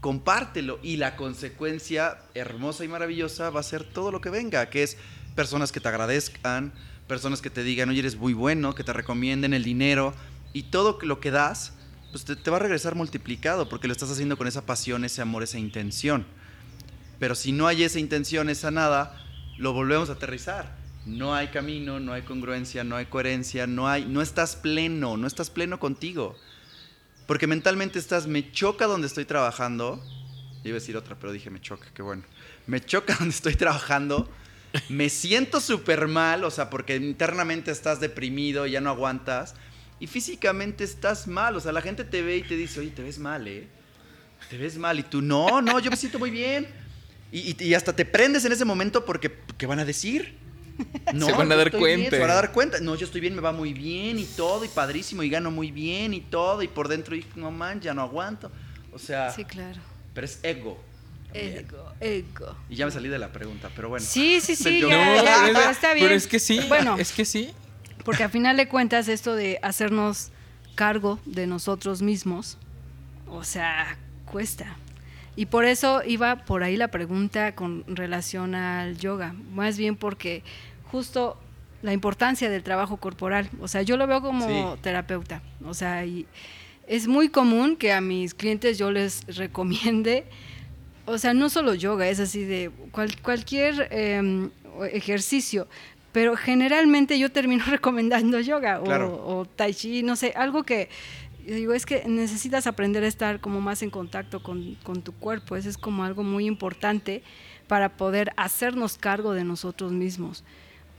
[0.00, 0.78] compártelo.
[0.82, 4.96] Y la consecuencia hermosa y maravillosa va a ser todo lo que venga, que es
[5.34, 6.72] personas que te agradezcan,
[7.08, 10.14] personas que te digan, oye, eres muy bueno, que te recomienden el dinero
[10.52, 11.72] y todo lo que das,
[12.10, 15.22] pues te, te va a regresar multiplicado porque lo estás haciendo con esa pasión, ese
[15.22, 16.26] amor, esa intención.
[17.18, 19.16] Pero si no hay esa intención, esa nada,
[19.58, 20.75] lo volvemos a aterrizar.
[21.06, 25.26] No hay camino, no hay congruencia, no hay coherencia, no hay, no estás pleno, no
[25.26, 26.36] estás pleno contigo.
[27.26, 30.02] Porque mentalmente estás, me choca donde estoy trabajando.
[30.64, 32.24] Iba a decir otra, pero dije me choca, qué bueno.
[32.66, 34.28] Me choca donde estoy trabajando.
[34.88, 39.54] Me siento súper mal, o sea, porque internamente estás deprimido, ya no aguantas.
[40.00, 43.02] Y físicamente estás mal, o sea, la gente te ve y te dice, oye, te
[43.02, 43.66] ves mal, ¿eh?
[44.50, 44.98] Te ves mal.
[44.98, 46.66] Y tú, no, no, yo me siento muy bien.
[47.32, 50.36] Y, y- y hasta te prendes en ese momento porque, ¿qué van a decir?
[51.18, 51.96] Se van a dar cuenta.
[51.96, 52.80] bien, se van a dar cuenta.
[52.80, 55.70] No, yo estoy bien, me va muy bien y todo, y padrísimo, y gano muy
[55.70, 58.50] bien y todo, y por dentro, y no man, ya no aguanto.
[58.92, 59.80] O sea, Sí, claro.
[60.14, 60.82] pero es ego.
[61.32, 61.58] también.
[61.58, 62.56] Ego, ego.
[62.70, 64.04] Y ya me salí de la pregunta, pero bueno.
[64.06, 66.06] Sí, sí, sí, Yo- ya, No, ya, pero, es, está bien.
[66.06, 66.60] pero es que sí.
[66.68, 67.50] Bueno, Es que sí.
[68.04, 70.30] porque a final de cuentas esto de hacernos
[70.74, 72.56] cargo de nosotros mismos,
[73.28, 74.76] o sea, cuesta.
[75.36, 80.42] Y por eso iba por ahí la pregunta con relación al yoga, más bien porque
[80.90, 81.38] justo
[81.82, 86.26] la importancia del trabajo corporal, o sea, yo lo veo como terapeuta, o sea, y
[86.86, 90.24] es muy común que a mis clientes yo les recomiende,
[91.04, 92.70] o sea, no solo yoga, es así de
[93.22, 94.50] cualquier em,
[94.90, 95.68] ejercicio,
[96.12, 100.88] pero generalmente yo termino recomendando yoga o, tai chi, no sé, algo que
[101.54, 105.68] digo, es que necesitas aprender a estar como más en contacto con, tu cuerpo, eso
[105.68, 107.22] es como algo muy importante
[107.68, 110.44] para poder hacernos cargo de nosotros mismos.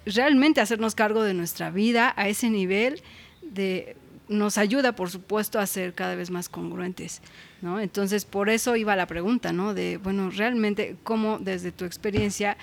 [0.06, 3.02] Realmente hacernos cargo de nuestra vida a ese nivel
[3.42, 3.96] de
[4.30, 7.22] nos ayuda, por supuesto, a ser cada vez más congruentes.
[7.62, 9.74] Entonces, por eso iba la pregunta, ¿no?
[9.74, 12.58] De, bueno, realmente, ¿cómo desde tu experiencia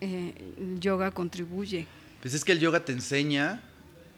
[0.00, 1.86] eh, el yoga contribuye?
[2.22, 3.62] Pues es que el yoga te enseña,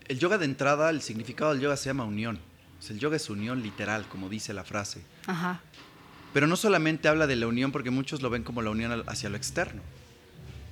[0.07, 2.39] el yoga de entrada, el significado del yoga se llama unión.
[2.91, 5.03] El yoga es unión literal, como dice la frase.
[5.27, 5.61] Ajá.
[6.33, 9.29] Pero no solamente habla de la unión, porque muchos lo ven como la unión hacia
[9.29, 9.83] lo externo.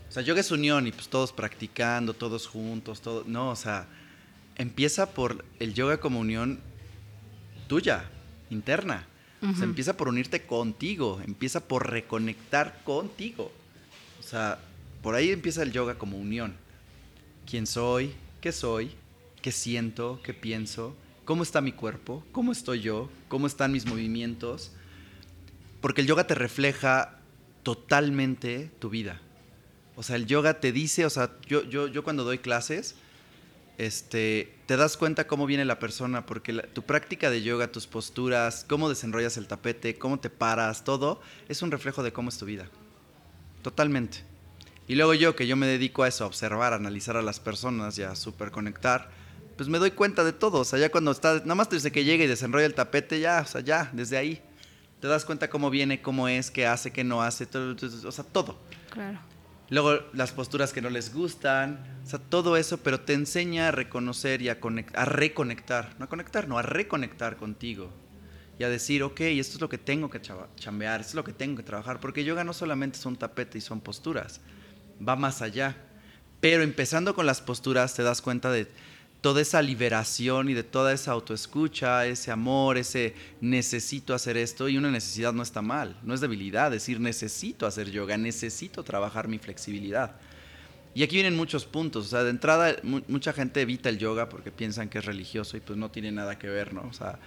[0.08, 3.24] O sea, yoga es unión y pues todos practicando, todos juntos, todo.
[3.26, 3.86] No, o sea,
[4.56, 6.60] empieza por el yoga como unión
[7.66, 8.04] tuya,
[8.50, 9.06] interna.
[9.42, 13.52] O sea, empieza por unirte contigo, empieza por reconectar contigo.
[14.18, 14.58] O sea,
[15.02, 16.54] por ahí empieza el yoga como unión.
[17.44, 18.14] ¿Quién soy?
[18.40, 18.92] ¿Qué soy?
[19.42, 20.20] ¿Qué siento?
[20.24, 20.96] ¿Qué pienso?
[21.24, 22.22] ¿Cómo está mi cuerpo?
[22.32, 23.08] ¿Cómo estoy yo?
[23.28, 24.72] ¿Cómo están mis movimientos?
[25.80, 27.18] Porque el yoga te refleja
[27.62, 29.22] totalmente tu vida.
[29.96, 32.96] O sea, el yoga te dice, o sea, yo, yo, yo cuando doy clases,
[33.78, 38.66] este, te das cuenta cómo viene la persona, porque tu práctica de yoga, tus posturas,
[38.68, 42.44] cómo desenrollas el tapete, cómo te paras, todo, es un reflejo de cómo es tu
[42.44, 42.68] vida.
[43.62, 44.18] Totalmente.
[44.88, 47.40] Y luego yo, que yo me dedico a eso, a observar, a analizar a las
[47.40, 49.23] personas y a super conectar,
[49.56, 50.60] pues me doy cuenta de todo.
[50.60, 53.40] O sea, ya cuando está, nada más desde que llega y desenrolla el tapete, ya,
[53.40, 54.42] o sea, ya, desde ahí.
[55.00, 58.24] Te das cuenta cómo viene, cómo es, qué hace, qué no hace, todo, o sea,
[58.24, 58.58] todo.
[58.90, 59.18] Claro.
[59.70, 63.70] Luego las posturas que no les gustan, o sea, todo eso, pero te enseña a
[63.70, 64.58] reconocer y a,
[64.94, 65.94] a reconectar.
[65.98, 67.90] No a conectar, no, a reconectar contigo.
[68.58, 71.32] Y a decir, ok, esto es lo que tengo que chambear, esto es lo que
[71.32, 71.98] tengo que trabajar.
[71.98, 74.40] Porque yoga no solamente es un tapete y son posturas
[75.06, 75.76] va más allá.
[76.40, 78.68] Pero empezando con las posturas te das cuenta de
[79.24, 84.76] toda esa liberación y de toda esa autoescucha, ese amor, ese necesito hacer esto y
[84.76, 89.38] una necesidad no está mal, no es debilidad, decir necesito hacer yoga, necesito trabajar mi
[89.38, 90.16] flexibilidad.
[90.94, 94.50] Y aquí vienen muchos puntos, o sea, de entrada mucha gente evita el yoga porque
[94.50, 96.82] piensan que es religioso y pues no tiene nada que ver, ¿no?
[96.82, 97.18] O sea,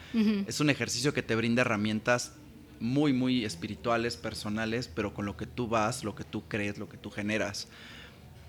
[0.46, 2.34] es un ejercicio que te brinda herramientas
[2.80, 6.88] muy, muy espirituales, personales, pero con lo que tú vas, lo que tú crees, lo
[6.88, 7.68] que tú generas.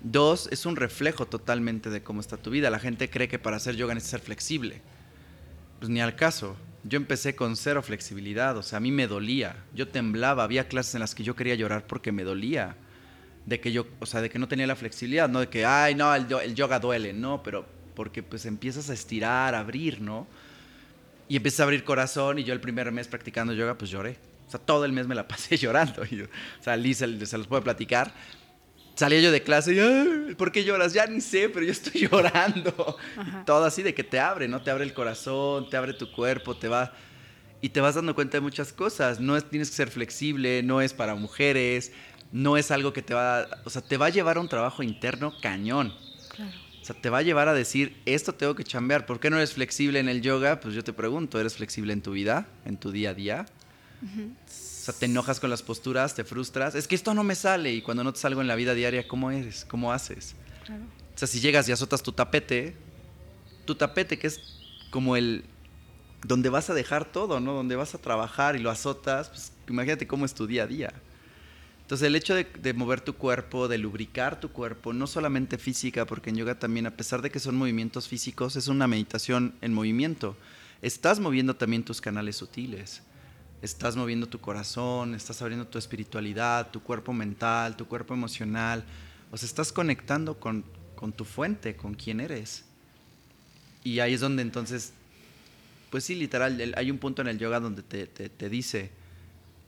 [0.01, 2.69] Dos, es un reflejo totalmente de cómo está tu vida.
[2.69, 4.81] La gente cree que para hacer yoga necesitas ser flexible.
[5.79, 6.55] Pues ni al caso.
[6.85, 9.57] Yo empecé con cero flexibilidad, o sea, a mí me dolía.
[9.75, 12.77] Yo temblaba, había clases en las que yo quería llorar porque me dolía.
[13.45, 15.95] De que yo, o sea, de que no tenía la flexibilidad, no de que, ay,
[15.95, 20.27] no, el, yoga duele, no, pero porque pues empiezas a estirar, a abrir, ¿no?
[21.27, 24.17] Y empecé a abrir corazón y yo el primer mes practicando yoga, pues lloré.
[24.47, 26.03] O sea, todo el mes me la pasé llorando.
[26.09, 26.27] Y, o
[26.61, 28.13] sea, Liz se, se los puede platicar.
[28.99, 30.91] Salía yo de clase y, ¿por qué lloras?
[30.91, 32.97] Ya ni sé, pero yo estoy llorando.
[33.45, 34.61] Todo así de que te abre, ¿no?
[34.61, 36.91] Te abre el corazón, te abre tu cuerpo, te va...
[37.61, 39.21] Y te vas dando cuenta de muchas cosas.
[39.21, 41.93] No es, tienes que ser flexible, no es para mujeres,
[42.33, 43.47] no es algo que te va...
[43.63, 45.93] O sea, te va a llevar a un trabajo interno cañón.
[46.35, 46.51] Claro
[46.93, 49.05] te va a llevar a decir, esto tengo que chambear.
[49.05, 50.59] ¿Por qué no eres flexible en el yoga?
[50.59, 53.45] Pues yo te pregunto, ¿eres flexible en tu vida, en tu día a día?
[54.01, 56.75] O sea, te enojas con las posturas, te frustras.
[56.75, 59.07] Es que esto no me sale y cuando no te salgo en la vida diaria,
[59.07, 59.65] ¿cómo eres?
[59.65, 60.35] ¿Cómo haces?
[61.15, 62.75] O sea, si llegas y azotas tu tapete,
[63.65, 64.41] tu tapete que es
[64.89, 65.43] como el
[66.23, 67.53] donde vas a dejar todo, ¿no?
[67.53, 70.93] Donde vas a trabajar y lo azotas, pues imagínate cómo es tu día a día.
[71.81, 76.29] Entonces el hecho de, mover tu cuerpo, de lubricar tu cuerpo, no solamente física, porque
[76.29, 80.37] en yoga también, a pesar de que son movimientos físicos, es una meditación en movimiento.
[80.83, 83.01] Estás moviendo también tus canales sutiles.
[83.61, 88.85] Estás moviendo tu corazón, estás abriendo tu espiritualidad, tu cuerpo mental, tu cuerpo emocional.
[89.31, 90.63] O sea, estás conectando con,
[91.15, 92.63] tu fuente, con quién eres.
[93.83, 94.93] Y ahí es donde entonces,
[95.89, 98.91] pues sí, literal, hay un punto en el yoga donde te, te dice,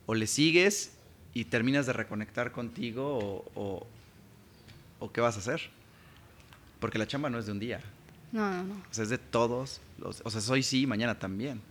[0.05, 0.91] o le sigues
[1.33, 3.87] y terminas de reconectar contigo o,
[4.99, 5.69] o, qué vas a hacer.
[6.79, 7.81] Porque la chamba no es de un día.
[8.31, 8.73] No, no, no.
[8.73, 9.81] O sea, es de todos.
[9.99, 11.61] Los, o sea, hoy sí, mañana también.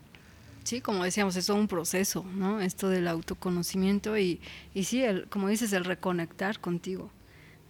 [0.64, 2.60] Sí, como decíamos, es todo un proceso, ¿no?
[2.60, 4.40] Esto del autoconocimiento y,
[4.74, 7.10] y sí, el, como dices, el reconectar contigo.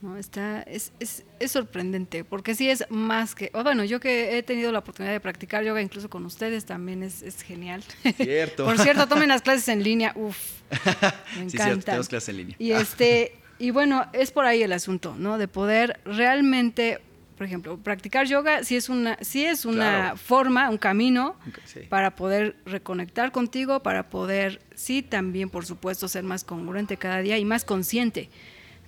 [0.03, 0.17] ¿no?
[0.17, 4.73] Está, es, es, es, sorprendente, porque sí es más que, bueno, yo que he tenido
[4.73, 7.85] la oportunidad de practicar yoga incluso con ustedes también es, es genial.
[8.17, 8.65] Cierto.
[8.65, 10.37] Por cierto, tomen las clases en línea, uff,
[11.37, 11.51] me encanta.
[11.51, 12.57] Sí, cierto, tenemos clases en línea.
[12.59, 15.37] Y, este, y bueno, es por ahí el asunto, ¿no?
[15.37, 17.01] De poder realmente,
[17.41, 20.17] por ejemplo, practicar yoga sí es una, sí es una claro.
[20.19, 21.81] forma, un camino sí.
[21.89, 27.39] para poder reconectar contigo, para poder, sí, también, por supuesto, ser más congruente cada día
[27.39, 28.29] y más consciente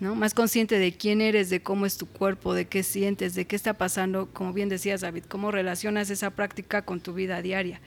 [0.01, 0.15] ¿no?
[0.15, 3.57] Más consciente de quién eres, de cómo es tu cuerpo, de qué sientes, de qué
[3.57, 7.81] está pasando, como bien decías David, cómo relacionas esa práctica con tu vida diaria,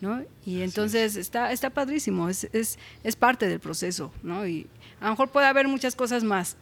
[0.00, 0.24] ¿no?
[0.46, 4.46] Y entonces está, está padrísimo, es, es, es parte del proceso, ¿no?
[4.46, 4.66] Y
[4.98, 6.56] a lo mejor puede haber muchas cosas más,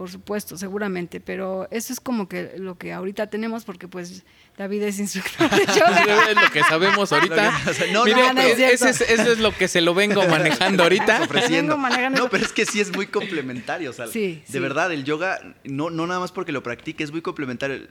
[0.00, 4.24] por supuesto, seguramente, pero eso es como que lo que ahorita tenemos porque pues
[4.56, 6.30] David es instructor de yoga.
[6.30, 7.52] es lo que sabemos ahorita.
[7.92, 10.84] no, Mire, no, no, es eso, es, eso, es, lo que se lo vengo manejando
[10.84, 11.24] ahorita.
[11.24, 11.76] Ofreciendo.
[11.76, 14.58] No, pero es que sí es muy complementario, o sea, sí, de sí.
[14.58, 17.86] verdad, el yoga, no, no nada más porque lo practique, es muy complementario.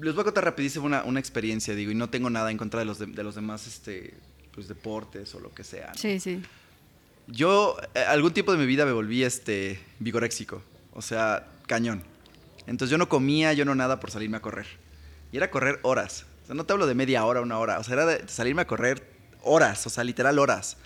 [0.00, 2.80] Les voy a contar rapidísimo una, una experiencia, digo, y no tengo nada en contra
[2.80, 4.14] de los, de, de los demás este,
[4.54, 5.92] pues, deportes o lo que sea.
[5.94, 6.40] Sí, sí.
[7.26, 12.02] Yo, eh, algún tiempo de mi vida me volví este, vigoréxico, o sea, cañón.
[12.66, 14.66] Entonces yo no comía, yo no nada por salirme a correr.
[15.32, 16.26] Y era correr horas.
[16.44, 17.78] O sea, no te hablo de media hora, una hora.
[17.78, 19.10] O sea, era de salirme a correr
[19.42, 20.76] horas, o sea, literal horas.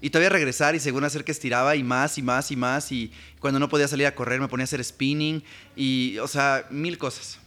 [0.00, 2.92] Y todavía regresar y según hacer que estiraba y más y más y más.
[2.92, 5.42] Y cuando no podía salir a correr me ponía a hacer spinning
[5.76, 7.38] y, o sea, mil cosas.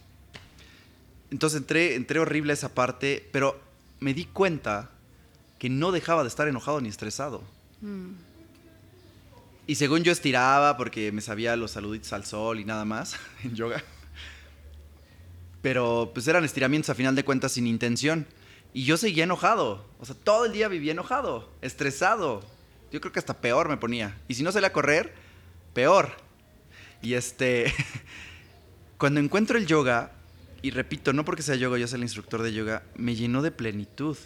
[1.30, 3.60] Entonces entré, entré horrible a esa parte, pero
[4.00, 4.89] me di cuenta
[5.60, 7.43] que no dejaba de estar enojado ni estresado.
[7.82, 8.27] Mm.
[9.67, 13.53] Y según yo estiraba porque me sabía los saluditos al sol y nada más en
[13.53, 13.84] yoga.
[15.62, 18.25] Pero pues eran estiramientos a final de cuentas sin intención.
[18.73, 19.86] Y yo seguía enojado.
[19.99, 22.41] O sea, todo el día vivía enojado, estresado.
[22.91, 24.17] Yo creo que hasta peor me ponía.
[24.30, 25.13] Y si no salía a correr,
[25.73, 26.12] peor.
[27.01, 27.73] Y este,
[28.97, 30.13] cuando encuentro el yoga,
[30.62, 33.51] y repito, no porque sea yoga, yo soy el instructor de yoga, me llenó de
[33.51, 34.17] plenitud.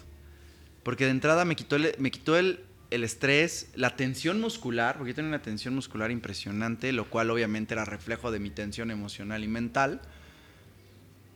[0.84, 2.60] Porque de entrada me quitó el, me quitó el,
[2.92, 7.72] el estrés, la tensión muscular, porque yo tenía una tensión muscular impresionante, lo cual obviamente
[7.72, 10.02] era reflejo de mi tensión emocional y mental.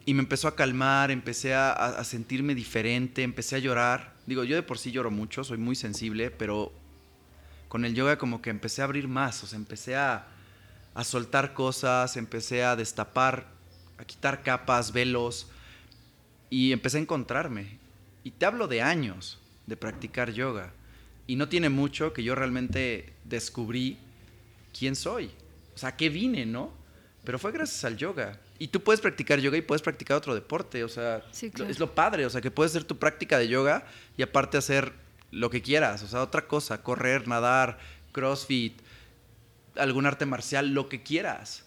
[0.05, 4.13] Y me empezó a calmar, empecé a, sentirme diferente, empecé a llorar.
[4.27, 6.73] Digo, yo de por sí lloro mucho, soy muy sensible, pero
[7.69, 10.27] con el yoga como que empecé a abrir más, o sea, empecé a,
[10.95, 13.49] a soltar cosas, empecé a destapar,
[13.99, 15.49] a quitar capas, velos,
[16.51, 17.79] y empecé a encontrarme.
[18.23, 20.73] Y te hablo de años de practicar yoga.
[21.27, 23.99] Y no tiene mucho que yo realmente descubrí
[24.77, 25.31] quién soy.
[25.75, 26.73] O sea, qué vine, ¿no?
[27.25, 28.39] Pero fue gracias al yoga.
[28.59, 30.85] Y tú puedes practicar yoga y puedes practicar otro deporte.
[30.85, 31.71] O sea, sí, claro.
[31.71, 32.25] es lo padre.
[32.25, 33.87] O sea, que puedes hacer tu práctica de yoga
[34.17, 34.93] y aparte hacer
[35.33, 36.03] lo que quieras.
[36.03, 36.83] O sea, otra cosa.
[36.83, 37.79] Correr, nadar,
[38.13, 38.81] crossfit,
[39.77, 41.65] algún arte marcial, lo que quieras.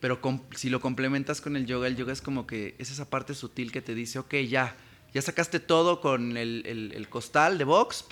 [0.00, 0.20] Pero
[0.54, 3.70] si lo complementas con el yoga, el yoga es como que es esa parte sutil
[3.70, 4.74] que te dice, ok, ya,
[5.12, 8.06] ya sacaste todo con el, el, el costal de box,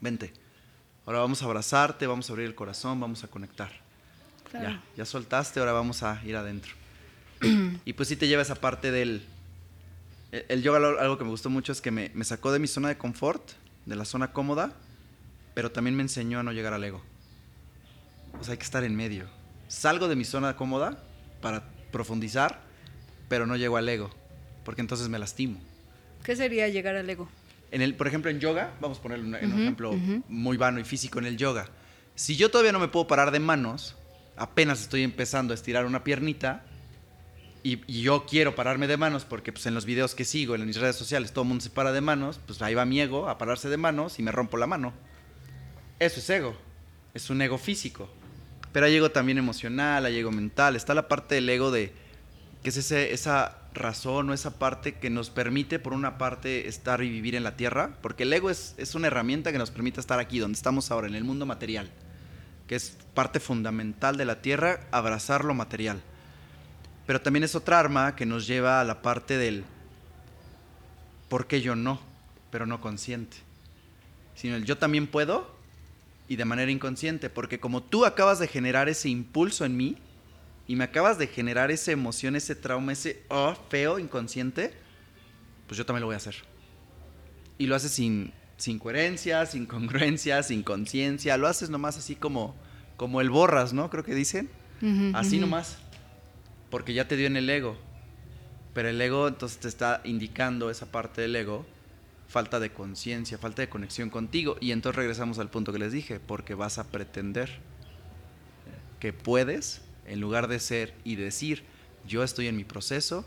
[0.00, 0.32] vente.
[1.04, 3.70] Ahora vamos a abrazarte, vamos a abrir el corazón, vamos a conectar.
[4.50, 4.70] Claro.
[4.70, 6.72] Ya, ya soltaste, ahora vamos a ir adentro.
[7.84, 9.24] y pues sí te lleva esa parte del...
[10.32, 12.66] El, el yoga, algo que me gustó mucho es que me, me, sacó de mi
[12.66, 13.52] zona de confort,
[13.84, 14.72] de la zona cómoda,
[15.54, 17.02] pero también me enseñó a no llegar al ego.
[18.40, 19.26] O sea, hay que estar en medio.
[19.68, 21.02] Salgo de mi zona cómoda
[21.40, 22.60] para profundizar,
[23.28, 24.10] pero no llego al ego,
[24.64, 25.58] porque entonces me lastimo.
[26.24, 27.28] ¿Qué sería llegar al ego?
[27.76, 30.22] En el, por ejemplo, en yoga, vamos a poner un, uh -huh, ejemplo uh -huh.
[30.28, 31.68] muy vano y físico en el yoga.
[32.14, 33.96] Si yo todavía no me puedo parar de manos,
[34.34, 36.64] apenas estoy empezando a estirar una piernita
[37.62, 40.64] y, y yo quiero pararme de manos porque pues, en los videos que sigo, en
[40.64, 43.28] mis redes sociales, todo el mundo se para de manos, pues ahí va mi ego
[43.28, 44.94] a pararse de manos y me rompo la mano.
[45.98, 46.56] Eso es ego.
[47.12, 48.08] Es un ego físico.
[48.72, 50.76] Pero hay ego también emocional, hay ego mental.
[50.76, 51.92] Está la parte del ego de
[52.62, 57.02] que es ese, esa razón o esa parte que nos permite, por una parte, estar
[57.02, 60.00] y vivir en la tierra, porque el ego es, es, una herramienta que nos permite
[60.00, 61.90] estar aquí, donde estamos ahora, en el mundo material,
[62.66, 66.02] que es parte fundamental de la tierra, abrazar lo material.
[67.06, 69.64] Pero también es otra arma que nos lleva a la parte del
[71.28, 72.00] por qué yo no,
[72.50, 73.36] pero no consciente,
[74.34, 75.54] sino el yo también puedo
[76.28, 79.96] y de manera inconsciente, porque como tú acabas de generar ese impulso en mí,
[80.68, 84.72] y me acabas de generar esa emoción, ese trauma, ese oh, feo, inconsciente,
[85.66, 86.36] pues yo también lo voy a hacer.
[87.58, 92.56] Y lo haces sin, sin coherencia, sin congruencia, sin conciencia, lo haces nomás así como,
[92.96, 93.90] como el borras, ¿no?
[93.90, 94.50] Creo que dicen.
[94.82, 95.42] Uh -huh, así uh -huh.
[95.42, 95.78] nomás.
[96.70, 97.78] Porque ya te dio en el ego.
[98.74, 101.64] Pero el ego entonces te está indicando esa parte del ego,
[102.28, 104.56] falta de conciencia, falta de conexión contigo.
[104.60, 107.60] Y entonces regresamos al punto que les dije, porque vas a pretender
[109.00, 111.64] que puedes en lugar de ser y decir,
[112.06, 113.26] yo estoy en mi proceso,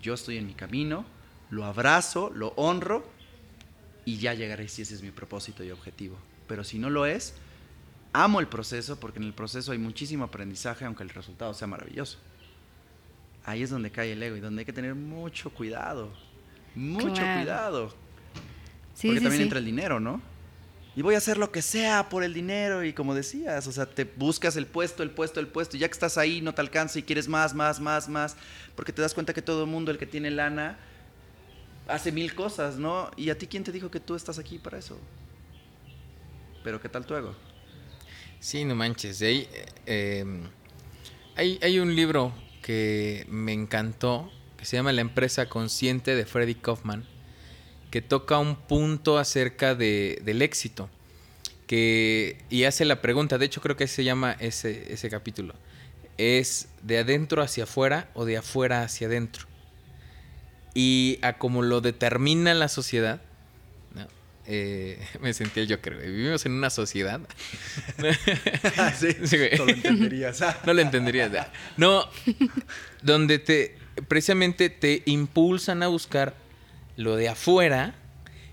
[0.00, 1.04] yo estoy en mi camino,
[1.50, 3.08] lo abrazo, lo honro
[4.04, 6.16] y ya llegaré si ese es mi propósito y objetivo.
[6.46, 7.34] Pero si no lo es,
[8.12, 12.18] amo el proceso porque en el proceso hay muchísimo aprendizaje aunque el resultado sea maravilloso.
[13.44, 16.10] Ahí es donde cae el ego y donde hay que tener mucho cuidado.
[16.74, 17.40] Mucho Claro.
[17.40, 17.88] cuidado.
[18.94, 19.42] Sí, porque sí, también sí.
[19.42, 20.20] entra el dinero, ¿no?
[20.96, 23.84] Y voy a hacer lo que sea por el dinero y como decías, o sea,
[23.84, 26.62] te buscas el puesto, el puesto, el puesto y ya que estás ahí no te
[26.62, 28.34] alcanza y quieres más, más, más, más,
[28.74, 30.78] porque te das cuenta que todo el mundo, el que tiene lana,
[31.86, 33.10] hace mil cosas, ¿no?
[33.14, 34.98] ¿Y a ti quién te dijo que tú estás aquí para eso?
[36.64, 37.34] Pero ¿qué tal tu ego?
[38.40, 39.20] Sí, no manches.
[39.20, 39.46] ahí,
[39.84, 40.24] eh,
[41.36, 42.32] hay, hay un libro
[42.62, 47.04] que me encantó, que se llama La empresa consciente de Freddy Kaufman,
[47.96, 50.90] que toca un punto acerca de, del éxito.
[51.66, 55.54] Que, y hace la pregunta, de hecho creo que se llama ese, ese capítulo.
[56.18, 59.46] ¿Es de adentro hacia afuera o de afuera hacia adentro?
[60.74, 63.22] Y a como lo determina la sociedad,
[63.94, 64.06] ¿no?
[64.44, 67.22] Eh, me sentía yo creo, vivimos en una sociedad
[68.98, 70.44] sí, Sí, todo lo entenderías.
[70.66, 71.32] no lo entenderías.
[71.78, 72.06] No,
[73.00, 76.44] donde te precisamente te impulsan a buscar
[76.96, 77.94] lo de afuera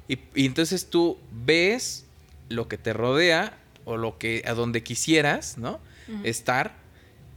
[0.08, 2.06] y, y entonces tú ves
[2.50, 5.80] lo que te rodea o lo que a donde quisieras, ¿no?
[6.24, 6.76] Estar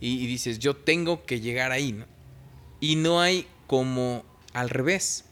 [0.00, 2.06] y, y dices, yo tengo que llegar ahí, ¿no?
[2.80, 5.24] Y no hay como al revés.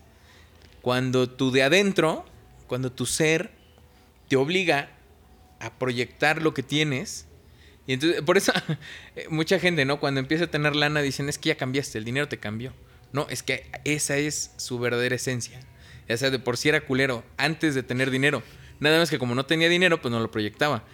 [0.83, 2.25] Cuando tú de adentro,
[2.67, 3.51] cuando tu ser
[4.29, 4.91] te obliga
[5.59, 7.27] a proyectar lo que tienes,
[7.87, 8.53] y entonces, por eso,
[9.17, 10.01] eh, mucha gente, ¿no?
[10.01, 12.73] Cuando empieza a tener lana, dicen, es que ya cambiaste, el dinero te cambió.
[13.15, 15.59] No, es que esa es su verdadera esencia.
[16.11, 18.43] O sea, de por sí era culero antes de tener dinero.
[18.81, 20.85] Nada más que como no tenía dinero, pues no lo proyectaba.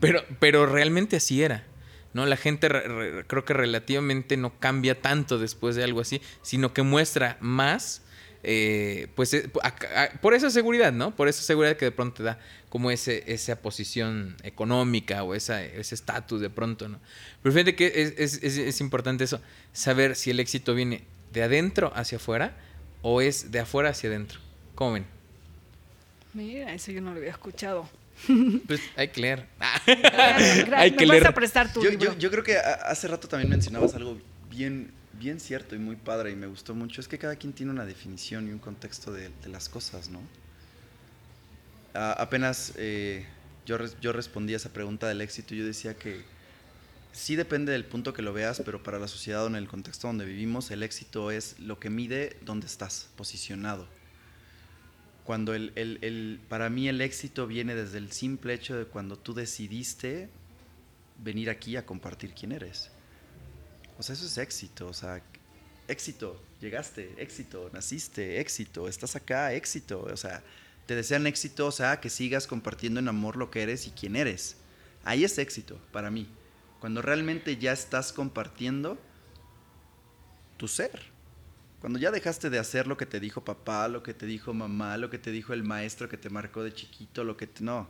[0.00, 1.64] pero, pero realmente así era.
[2.12, 2.26] ¿no?
[2.26, 6.72] La gente re- re- creo que relativamente no cambia tanto después de algo así, sino
[6.72, 8.02] que muestra más,
[8.42, 9.68] eh, pues eh, a-
[10.02, 11.14] a- por esa seguridad, ¿no?
[11.14, 15.62] Por esa seguridad que de pronto te da como ese, esa posición económica o esa,
[15.62, 16.98] ese estatus de pronto, ¿no?
[17.42, 19.40] Pero fíjate que es, es- es- es importante eso,
[19.72, 22.56] saber si el éxito viene de adentro hacia afuera
[23.02, 24.40] o es de afuera hacia adentro.
[24.74, 25.06] ¿Cómo ven?
[26.34, 27.88] Mira, eso yo no lo había escuchado.
[28.66, 29.46] Pues hay que leer.
[29.86, 31.26] Gracias, hay me que vas leer.
[31.26, 32.12] a prestar tu Yo, libro.
[32.12, 34.18] yo- yo creo que hace rato también mencionabas algo
[34.50, 37.00] bien, bien cierto y muy padre y me gustó mucho.
[37.00, 40.20] Es que cada quien tiene una definición y un contexto de, de las cosas, ¿no?
[41.94, 43.26] A- apenas eh,
[43.66, 46.22] yo, yo respondí a esa pregunta del éxito y yo decía que
[47.12, 50.06] sí depende del punto que lo veas, pero para la sociedad o en el contexto
[50.06, 53.86] donde vivimos, el éxito es lo que mide dónde estás posicionado.
[55.24, 59.16] Cuando el, el- el- para mí el éxito viene desde el simple hecho de cuando
[59.16, 60.28] tú decidiste
[61.22, 62.90] venir aquí a compartir quién eres.
[63.98, 65.22] O sea, eso es éxito, o sea,
[65.86, 70.42] éxito, llegaste, éxito, naciste, éxito, estás acá, éxito, o sea,
[70.86, 74.16] te desean éxito, o sea, que sigas compartiendo en amor lo que eres y quién
[74.16, 74.56] eres.
[75.04, 76.26] Ahí es éxito para mí.
[76.80, 78.98] Cuando realmente ya estás compartiendo
[80.56, 81.10] tu ser.
[81.80, 84.96] Cuando ya dejaste de hacer lo que te dijo papá, lo que te dijo mamá,
[84.98, 87.88] lo que te dijo el maestro que te marcó de chiquito, lo que te, no.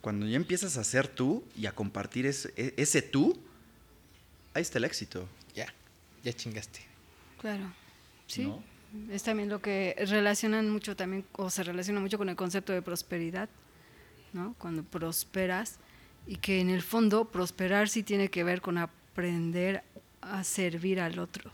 [0.00, 3.38] Cuando ya empiezas a ser tú y a compartir ese, e- ese tú,
[4.54, 5.28] ahí está el éxito.
[5.54, 5.72] Ya,
[6.24, 6.80] ya chingaste.
[7.40, 7.72] Claro.
[8.26, 8.46] Sí.
[8.46, 8.62] ¿No?
[9.10, 12.82] Es también lo que relacionan mucho también, o se relaciona mucho con el concepto de
[12.82, 13.48] prosperidad,
[14.32, 14.54] ¿no?
[14.58, 15.78] Cuando prosperas
[16.26, 19.82] y que en el fondo prosperar sí tiene que ver con aprender
[20.20, 21.50] a servir al otro,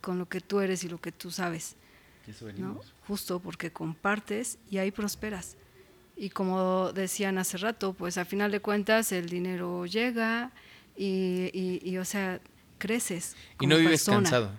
[0.00, 1.76] con lo que tú eres y lo que tú sabes,
[2.26, 2.92] Y eso.
[3.06, 5.56] Justo porque compartes y ahí prosperas.
[6.16, 10.50] Y como decían hace rato, pues a final de cuentas el dinero llega
[10.96, 12.40] y, y- y, o sea,
[12.78, 13.36] creces.
[13.54, 14.22] Y como no vives persona.
[14.22, 14.50] cansado.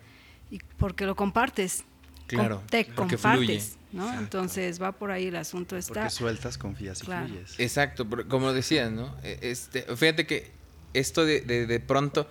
[0.51, 1.83] Y porque lo compartes.
[2.27, 3.63] Claro, Te porque compartes, fluye.
[3.93, 4.03] ¿no?
[4.03, 4.23] Exacto.
[4.23, 5.93] Entonces va por ahí el asunto está.
[5.93, 7.27] Porque sueltas, confías y Claro.
[7.27, 7.55] fluyes.
[7.57, 9.15] Exacto, pero como decías, ¿no?
[9.23, 10.51] E- Este, fíjate que
[10.93, 12.29] esto de, de, de pronto,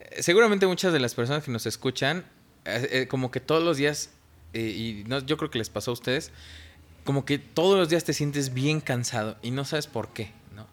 [0.00, 2.24] eh, seguramente muchas de las personas que nos escuchan,
[2.64, 4.10] eh, eh, como que todos los días,
[4.54, 6.30] eh, y no, yo creo que les pasó a ustedes,
[7.04, 10.66] como que todos los días te sientes bien cansado y no sabes por qué, ¿no?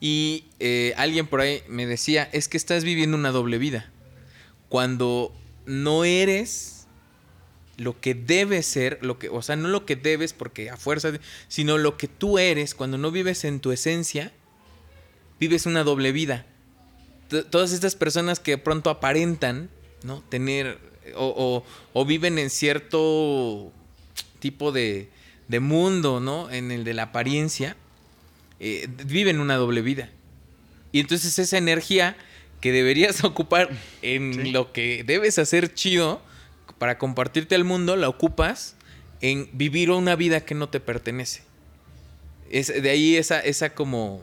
[0.00, 3.90] Y eh, alguien por ahí me decía, es que estás viviendo una doble vida.
[4.68, 5.34] Cuando
[5.66, 6.79] no eres
[7.80, 11.12] lo que debes ser, lo que, o sea, no lo que debes porque a fuerza,
[11.12, 14.32] de- sino lo que tú eres, cuando no vives en tu esencia,
[15.38, 16.44] vives una doble vida.
[17.28, 19.70] T- todas estas personas que pronto aparentan,
[20.02, 20.22] ¿no?
[20.28, 20.76] Tener,
[21.14, 21.64] o, o-
[21.98, 23.72] o viven en cierto
[24.40, 25.08] tipo de,
[25.48, 26.50] de mundo, ¿no?
[26.50, 27.76] En el de la apariencia,
[28.58, 30.10] eh, viven una doble vida.
[30.92, 32.14] Y entonces esa energía
[32.60, 33.70] que deberías ocupar
[34.02, 36.20] en lo que debes hacer chido
[36.80, 38.74] para compartirte al mundo, la ocupas
[39.20, 41.42] en vivir una vida que no te pertenece.
[42.50, 44.22] Es, de ahí esa, esa como,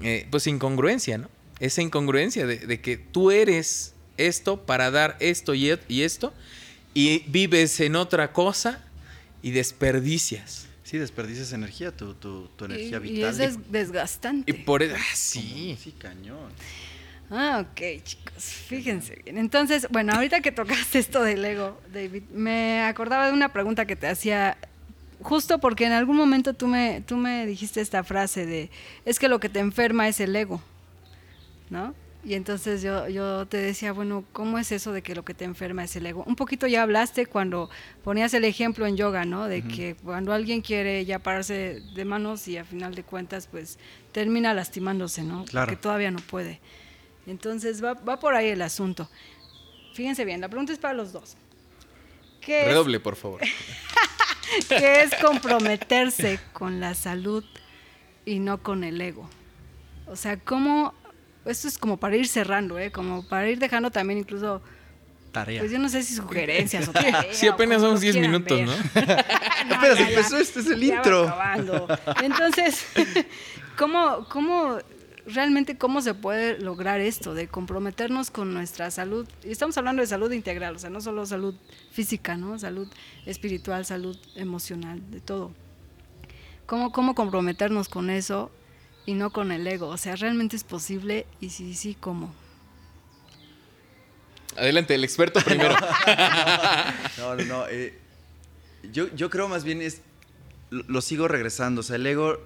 [0.00, 1.28] eh, pues incongruencia, ¿no?
[1.58, 6.32] Esa incongruencia de, de, que tú eres esto para dar esto y, y esto
[6.94, 8.84] y vives en otra cosa
[9.42, 10.68] y desperdicias.
[10.84, 13.16] Sí, desperdicias energía, tu, tu, tu energía y, vital.
[13.16, 14.48] Y es des desgastante.
[14.48, 15.76] Y por eso, ah, sí.
[15.82, 16.52] Sí, cañón.
[17.30, 19.38] Ah, ok, chicos, fíjense bien.
[19.38, 23.94] Entonces, bueno, ahorita que tocaste esto del ego, David, me acordaba de una pregunta que
[23.94, 24.58] te hacía,
[25.22, 28.70] justo porque en algún momento tú me, tú me dijiste esta frase de,
[29.04, 30.60] es que lo que te enferma es el ego,
[31.70, 31.94] ¿no?
[32.22, 35.44] Y entonces yo, yo te decía, bueno, ¿cómo es eso de que lo que te
[35.44, 36.22] enferma es el ego?
[36.26, 37.70] Un poquito ya hablaste cuando
[38.04, 39.46] ponías el ejemplo en yoga, ¿no?
[39.46, 39.74] De uh -huh.
[39.74, 43.78] que cuando alguien quiere ya pararse de manos y a final de cuentas, pues
[44.12, 45.46] termina lastimándose, ¿no?
[45.46, 45.68] Claro.
[45.68, 46.60] Porque todavía no puede.
[47.30, 49.08] Entonces va, va por ahí el asunto.
[49.94, 51.36] Fíjense bien, la pregunta es para los dos.
[52.40, 53.40] ¿Qué Redoble, es, por favor.
[54.68, 57.44] ¿Qué es comprometerse con la salud
[58.24, 59.28] y no con el ego?
[60.06, 60.94] O sea, ¿cómo
[61.44, 62.90] esto es como para ir cerrando, ¿eh?
[62.90, 64.60] Como para ir dejando también incluso...
[65.32, 65.60] Tarea.
[65.60, 67.26] Pues yo no sé si sugerencias o tarea.
[67.30, 68.66] Sí, apenas son 10 minutos, ver.
[68.66, 68.74] ¿no?
[69.68, 71.32] no apenas ya, empezó, este es el intro.
[72.22, 72.84] Entonces,
[73.78, 74.78] ¿cómo, ¿cómo
[75.34, 79.28] realmente cómo se puede lograr esto de comprometernos con nuestra salud?
[79.44, 81.54] Y estamos hablando de salud integral, o sea, no solo salud
[81.90, 82.58] física, ¿no?
[82.58, 82.88] Salud
[83.26, 85.52] espiritual, salud emocional, de todo.
[86.66, 88.50] ¿Cómo, cómo comprometernos con eso
[89.06, 89.88] y no con el ego.
[89.88, 91.26] O sea, ¿realmente es posible?
[91.40, 92.32] Y si sí, ¿cómo?
[94.56, 95.74] Adelante, el experto primero.
[97.18, 97.68] no, no, no.
[97.68, 97.98] Eh,
[98.92, 100.02] yo, yo creo más bien es.
[100.70, 101.80] Lo, lo, sigo regresando.
[101.80, 102.38] O sea, el ego.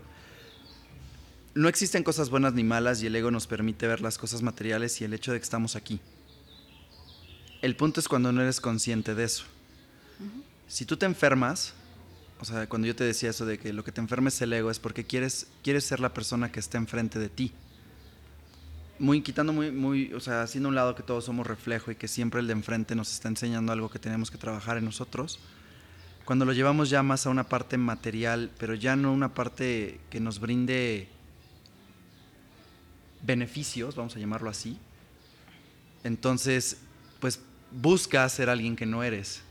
[1.55, 5.01] No existen cosas buenas ni malas y el ego nos permite ver las cosas materiales
[5.01, 6.01] y el hecho de que estamos aquí.
[7.63, 9.45] El punto es cuando no eres consciente de eso.
[10.19, 10.43] Uh -huh.
[10.67, 11.75] Si tú te enfermas,
[12.41, 14.53] o sea, cuando yo te decía eso de que lo que te enferma es el
[14.53, 17.53] ego, es porque quieres, quieres ser la persona que está enfrente de ti.
[18.99, 22.09] Muy quitando muy, muy, o sea, haciendo un lado que todos somos reflejo y que
[22.09, 25.39] siempre el de enfrente nos está enseñando algo que tenemos que trabajar en nosotros.
[26.25, 30.21] Cuando lo llevamos ya más a una parte material, pero ya no una parte que
[30.21, 31.09] nos brinde
[33.25, 34.79] beneficios, vamos a llamarlo así,
[36.05, 36.77] entonces,
[37.19, 39.43] pues buscas ser alguien que no eres,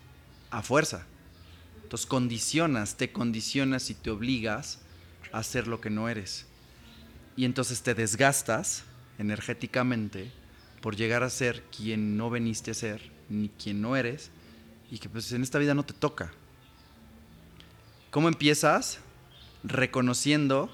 [0.52, 1.06] a fuerza.
[1.82, 4.80] Entonces condicionas, te condicionas y te obligas
[5.32, 6.46] a hacer lo que no eres.
[7.36, 8.84] Y entonces te desgastas
[9.18, 10.32] energéticamente
[10.80, 14.30] por llegar a ser quien no veniste a ser, ni quien no eres,
[14.92, 16.32] y que pues en esta vida no te toca.
[18.12, 19.00] ¿Cómo empiezas?
[19.64, 20.70] Reconociendo,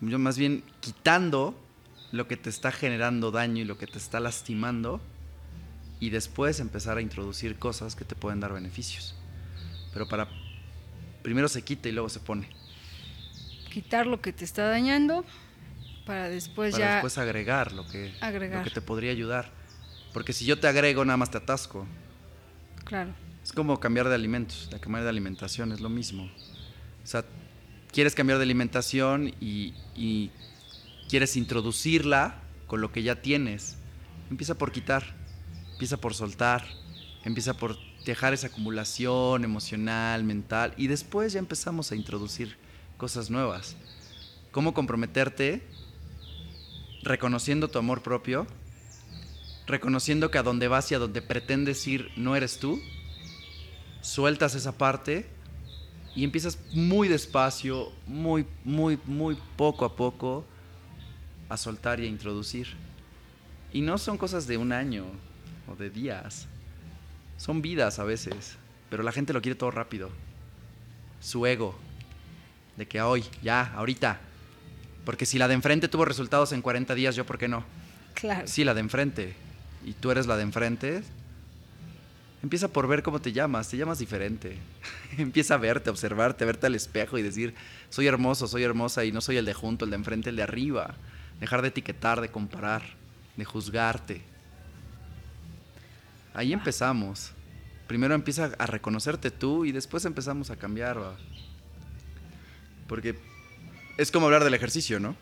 [0.00, 1.60] yo más bien quitando
[2.14, 5.00] lo que te está generando daño y lo que te está lastimando,
[5.98, 9.14] y después empezar a introducir cosas que te pueden dar beneficios.
[9.92, 10.28] Pero para
[11.22, 12.48] primero se quita y luego se pone.
[13.72, 15.24] Quitar lo que te está dañando
[16.06, 18.58] para después para ya después agregar lo que agregar.
[18.58, 19.50] lo que te podría ayudar.
[20.12, 21.86] Porque si yo te agrego nada más te atasco.
[22.84, 23.12] Claro.
[23.42, 26.24] Es como cambiar de alimentos, de cambiar de alimentación es lo mismo.
[26.24, 27.24] O sea,
[27.92, 30.30] quieres cambiar de alimentación y, y
[31.08, 33.76] quieres introducirla con lo que ya tienes.
[34.30, 35.14] Empieza por quitar,
[35.72, 36.64] empieza por soltar,
[37.24, 42.56] empieza por dejar esa acumulación emocional, mental, y después ya empezamos a introducir
[42.96, 43.76] cosas nuevas.
[44.50, 45.62] ¿Cómo comprometerte?
[47.02, 48.46] Reconociendo tu amor propio,
[49.66, 52.80] reconociendo que a donde vas y a donde pretendes ir no eres tú,
[54.00, 55.26] sueltas esa parte
[56.14, 60.44] y empiezas muy despacio, muy, muy, muy poco a poco
[61.48, 62.68] a soltar y a introducir.
[63.72, 65.04] Y no son cosas de un año
[65.68, 66.46] o de días
[67.36, 68.56] son vidas a veces,
[68.90, 70.10] pero la gente lo quiere todo rápido.
[71.20, 71.74] Su ego,
[72.76, 74.20] de que hoy, ya, ahorita.
[75.04, 77.64] Porque si la de enfrente tuvo resultados en 40 días, yo por qué no.
[78.14, 78.46] Claro.
[78.46, 79.34] Sí, la de enfrente.
[79.84, 81.02] Y tú eres la de enfrente.
[82.42, 84.58] Empieza por ver cómo te llamas, te llamas diferente.
[85.18, 87.54] Empieza a verte, a observarte, a verte al espejo y decir,
[87.90, 90.42] soy hermoso, soy hermosa y no soy el de junto, el de enfrente, el de
[90.42, 90.94] arriba.
[91.44, 92.82] Dejar de etiquetar, de comparar,
[93.36, 94.22] de juzgarte.
[96.32, 97.32] Ahí empezamos.
[97.86, 100.98] Primero empieza a reconocerte tú y después empezamos a cambiar.
[100.98, 101.14] ¿va?
[102.88, 103.18] Porque
[103.98, 105.16] es como hablar del ejercicio, ¿no?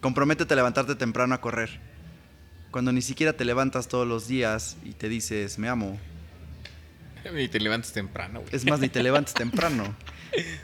[0.00, 1.78] Comprométete a levantarte temprano a correr.
[2.70, 6.00] Cuando ni siquiera te levantas todos los días y te dices, me amo.
[7.34, 8.56] Ni te levantas temprano, güey.
[8.56, 9.94] Es más, ni te levantas temprano.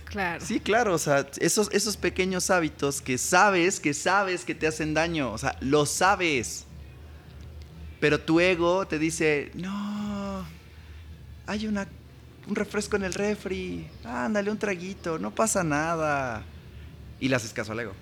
[0.05, 0.45] Claro.
[0.45, 4.95] Sí, claro, o sea, esos, esos pequeños hábitos que sabes, que sabes que te hacen
[4.95, 6.67] daño, o sea, lo sabes.
[8.01, 10.45] Pero tu ego te dice, no,
[11.47, 11.87] hay una,
[12.47, 16.43] un refresco en el refri, ándale un traguito, no pasa nada.
[17.21, 17.93] Y le haces caso al ego.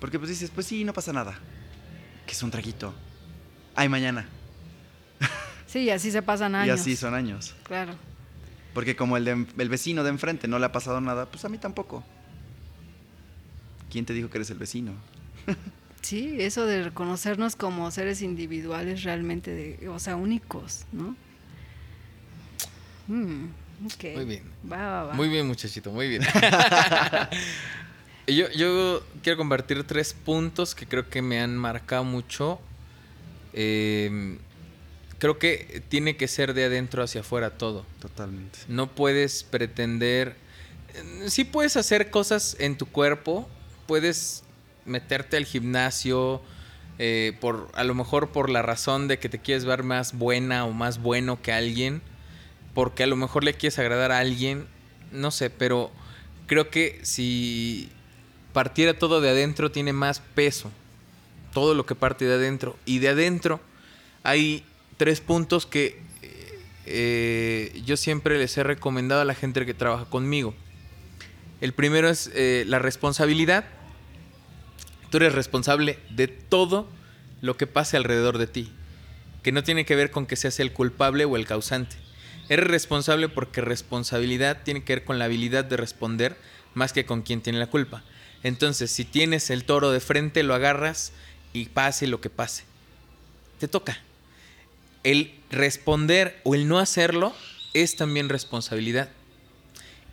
[0.00, 1.38] Porque pues dices, pues sí, no pasa nada.
[2.26, 2.94] Que es un traguito.
[3.74, 4.26] Ay, mañana.
[5.66, 6.66] Sí, y así se pasan años.
[6.78, 7.54] Y así son años.
[7.64, 7.94] Claro.
[8.76, 11.48] Porque como el, de- el vecino de enfrente no le ha pasado nada, pues a
[11.48, 12.04] mí tampoco.
[13.90, 14.92] ¿Quién te dijo que eres el vecino?
[16.02, 21.16] Sí, eso de reconocernos como seres individuales realmente, de, o sea, únicos, ¿no?
[23.08, 23.46] Mm.
[24.14, 24.42] Muy bien.
[24.70, 25.14] Va, va, va.
[25.14, 26.22] Muy bien, muchachito, muy bien.
[28.28, 32.60] yo, yo quiero compartir tres puntos que creo que me han marcado mucho.
[33.52, 34.38] Eh,
[35.18, 37.84] creo que tiene que ser de adentro hacia afuera todo.
[38.00, 38.58] Totalmente.
[38.68, 40.36] No puedes pretender.
[40.94, 43.48] eh, Sí puedes hacer cosas en tu cuerpo.
[43.86, 44.42] Puedes
[44.84, 46.40] meterte al gimnasio.
[46.98, 50.64] eh, por, a lo mejor por la razón de que te quieres ver más buena
[50.64, 52.02] o más bueno que alguien.
[52.74, 54.66] Porque a lo mejor le quieres agradar a alguien.
[55.12, 55.90] No sé, pero
[56.46, 57.90] creo que si
[58.52, 60.70] partiera todo de adentro tiene más peso.
[61.52, 62.76] Todo lo que parte de adentro.
[62.84, 63.60] Y de adentro
[64.22, 64.64] hay
[64.96, 66.00] tres puntos que
[66.86, 70.54] eh, yo siempre les he recomendado a la gente que trabaja conmigo.
[71.60, 73.64] El primero es eh, la responsabilidad.
[75.10, 76.88] Tú eres responsable de todo
[77.40, 78.72] lo que pase alrededor de ti.
[79.42, 81.96] Que no tiene que ver con que seas el culpable o el causante.
[82.48, 86.36] Eres responsable porque responsabilidad tiene que ver con la habilidad de responder
[86.74, 88.04] más que con quien tiene la culpa.
[88.44, 91.12] Entonces, si tienes el toro de frente, lo agarras
[91.52, 92.64] y pase lo que pase.
[93.58, 94.05] Te toca.
[95.06, 97.32] El responder o el no hacerlo
[97.74, 99.08] es también responsabilidad.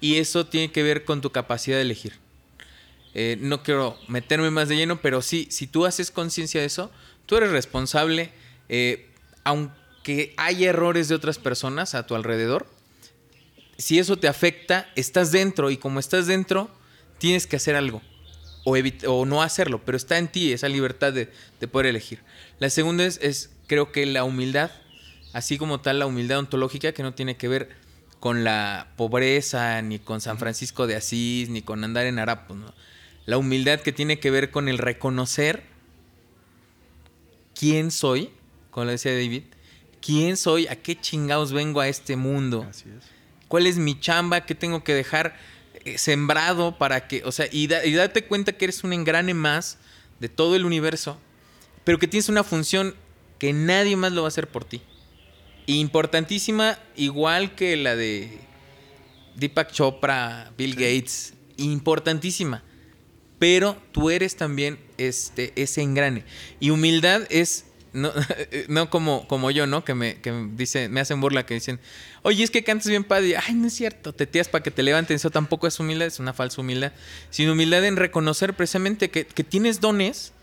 [0.01, 2.13] Y eso tiene que ver con tu capacidad de elegir.
[3.15, 6.91] Eh, no quiero meterme más de lleno, pero sí, si tú haces conciencia de eso,
[7.25, 8.31] tú eres responsable,
[8.69, 9.09] eh,
[9.43, 12.67] aunque hay errores de otras personas a tu alrededor.
[13.79, 16.69] Si eso te afecta, estás dentro y como estás dentro,
[17.17, 18.03] tienes que hacer algo
[18.63, 21.29] o, no hacerlo, pero está en ti esa libertad de,
[21.59, 22.21] de poder elegir.
[22.59, 24.71] La segunda es, creo que la humildad,
[25.33, 27.69] así como tal la humildad ontológica que no tiene que ver
[28.19, 32.55] con la pobreza, ni con San Francisco de Asís, ni con andar en harapos.
[32.55, 32.73] ¿no?
[33.25, 35.63] La humildad que tiene que ver con el reconocer
[37.57, 38.29] quién soy,
[38.71, 39.43] como le decía David,
[40.01, 43.03] quién soy, a qué chingados vengo a este mundo Así es.
[43.47, 45.35] cuál es mi chamba, qué tengo que dejar
[45.85, 49.33] eh, sembrado para que, o sea, y, da- y date cuenta que eres un engrane
[49.33, 49.77] más
[50.19, 51.17] de todo el universo,
[51.83, 52.95] pero que tienes una función
[53.39, 54.81] que nadie más lo va a hacer por ti.
[55.65, 58.39] Importantísima, igual que la de
[59.35, 62.63] Deepak Chopra, Bill Gates, importantísima.
[63.39, 66.25] Pero tú eres también este, ese engrane.
[66.59, 68.11] Y humildad es no,
[68.67, 69.85] no como, como yo, ¿no?
[69.85, 71.79] Que me, que me dice, me hacen burla, que dicen,
[72.23, 73.37] oye, es que cantas bien padre.
[73.37, 75.15] Ay, no es cierto, te tiras para que te levanten.
[75.15, 76.91] Eso tampoco es humildad, es una falsa humildad.
[77.29, 80.33] Sino humildad en reconocer precisamente que, que tienes dones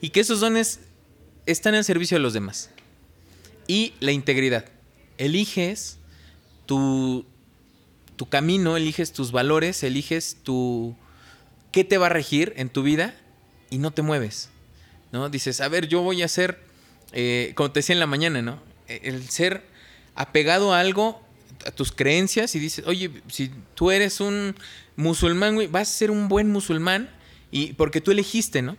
[0.00, 0.80] y que esos dones
[1.46, 2.70] están al servicio de los demás.
[3.66, 4.66] Y la integridad.
[5.18, 5.98] Eliges
[6.66, 7.24] tu,
[8.16, 10.94] tu camino, eliges tus valores, eliges tu
[11.72, 13.14] qué te va a regir en tu vida
[13.70, 14.48] y no te mueves.
[15.12, 15.28] ¿No?
[15.28, 16.58] Dices, a ver, yo voy a ser,
[17.12, 18.60] eh, como te decía en la mañana, ¿no?
[18.88, 19.62] Eh, El ser
[20.14, 21.22] apegado a algo,
[21.64, 24.56] a tus creencias, y dices, oye, si tú eres un
[24.96, 27.10] musulmán, güey, vas a ser un buen musulmán
[27.50, 28.76] y porque tú elegiste, ¿no?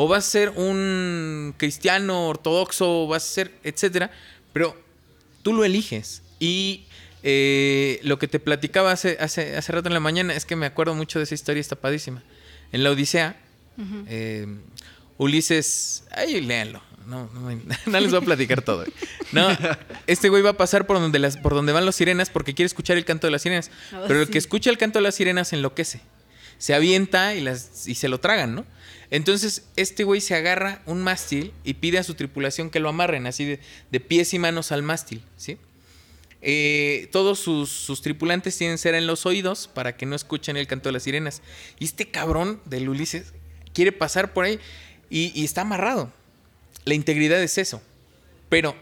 [0.00, 4.12] O vas a ser un cristiano ortodoxo, o vas a ser, etcétera,
[4.52, 4.80] pero
[5.42, 6.22] tú lo eliges.
[6.38, 6.84] Y
[7.24, 10.66] eh, lo que te platicaba hace, hace, hace rato en la mañana es que me
[10.66, 12.22] acuerdo mucho de esa historia, está padísima.
[12.70, 13.40] En la Odisea,
[14.06, 14.46] eh,
[15.16, 16.80] Ulises, ay, léanlo.
[17.04, 17.50] No, no,
[17.86, 18.84] no les voy a platicar todo.
[19.32, 19.48] No,
[20.06, 22.68] este güey va a pasar por donde, las, por donde van las sirenas porque quiere
[22.68, 23.72] escuchar el canto de las sirenas.
[23.92, 26.02] Oh, Pero el que escucha el canto de las sirenas enloquece.
[26.58, 28.64] Se avienta y, las, y se lo tragan, ¿no?
[29.10, 33.26] Entonces, este güey se agarra un mástil y pide a su tripulación que lo amarren
[33.26, 35.56] así de, pies y manos al mástil, ¿sí?
[36.40, 40.88] Eh, todos sus, tripulantes tienen cera en los oídos para que no escuchen el canto
[40.90, 41.42] de las sirenas.
[41.78, 43.32] Y este cabrón del Ulises
[43.72, 44.60] quiere pasar por ahí
[45.10, 46.12] y, está amarrado.
[46.84, 47.82] La integridad es eso.
[48.48, 48.76] Pero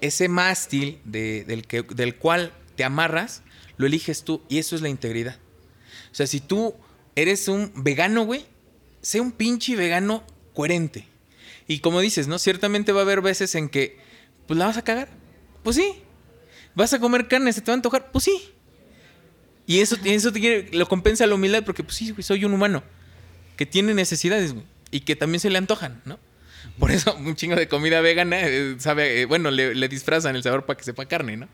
[0.00, 3.42] ese mástil de- del, que- del cual te amarras,
[3.78, 5.38] lo eliges tú y eso es la integridad.
[6.12, 6.74] O sea, si tú
[7.14, 8.46] eres un vegano, güey,
[9.06, 11.06] sé un pinche vegano coherente.
[11.68, 12.40] Y como dices, ¿no?
[12.40, 13.98] Ciertamente va a haber veces en que,
[14.48, 15.08] pues la vas a cagar.
[15.62, 15.94] Pues sí.
[16.74, 17.52] ¿Vas a comer carne?
[17.52, 18.10] ¿Se te va a antojar?
[18.10, 18.50] Pues sí.
[19.64, 22.82] Y eso, eso te quiere- lo compensa la humildad porque, pues sí, soy un humano
[23.56, 24.54] que tiene necesidades
[24.90, 26.18] y que también se le antojan, ¿no?
[26.78, 30.42] Por eso un chingo de comida vegana eh, sabe, eh, bueno, le, le disfrazan el
[30.42, 31.48] sabor para que sepa carne, ¿no?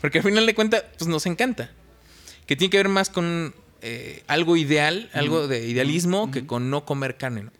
[0.00, 1.70] Porque al final de cuentas, pues nos encanta.
[2.46, 6.84] Que tiene que ver más con eh, algo ideal, algo de idealismo, que con no
[6.84, 7.52] comer carne, ¿no?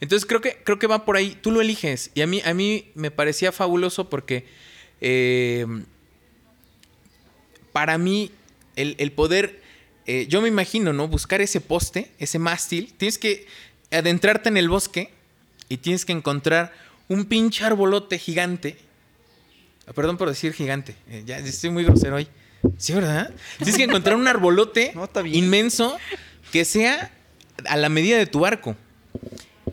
[0.00, 1.38] Entonces creo que, creo que va por ahí.
[1.40, 2.10] Tú lo eliges.
[2.14, 4.44] Y a mí, a mí me parecía fabuloso porque
[5.00, 5.66] eh,
[7.72, 8.30] para mí
[8.76, 9.62] el, el poder,
[10.06, 11.08] eh, yo me imagino, ¿no?
[11.08, 12.92] Buscar ese poste, ese mástil.
[12.96, 13.46] Tienes que
[13.90, 15.10] adentrarte en el bosque
[15.68, 16.72] y tienes que encontrar
[17.08, 18.76] un pinche arbolote gigante.
[19.86, 20.96] Ah, Perdón por decir gigante.
[21.08, 22.28] eh, ya estoy muy grosero hoy.
[22.76, 23.30] Sí, ¿verdad?
[23.58, 25.96] Tienes que encontrar un arbolote No, inmenso
[26.52, 27.10] que sea
[27.66, 28.76] a la medida de tu barco.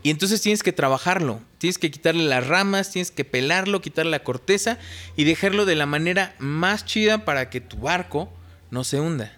[0.03, 1.41] Y entonces tienes que trabajarlo.
[1.57, 4.79] Tienes que quitarle las ramas, tienes que pelarlo, quitarle la corteza
[5.15, 8.31] y dejarlo de la manera más chida para que tu barco
[8.71, 9.37] no se hunda.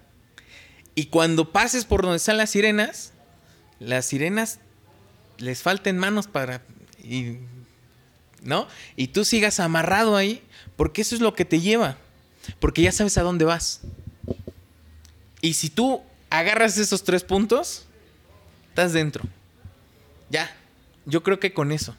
[0.96, 3.12] Y cuando pases por donde están las sirenas,
[3.80, 4.60] las sirenas
[5.38, 6.62] les falten manos para...
[7.04, 7.40] Y,
[8.42, 8.68] ¿No?
[8.96, 10.44] Y tú sigas amarrado ahí,
[10.76, 11.98] porque eso es lo que te lleva.
[12.60, 13.82] Porque ya sabes a dónde vas.
[15.42, 17.86] Y si tú agarras esos tres puntos,
[18.70, 19.24] estás dentro.
[20.30, 20.56] Ya.
[21.06, 21.96] Yo creo que con eso.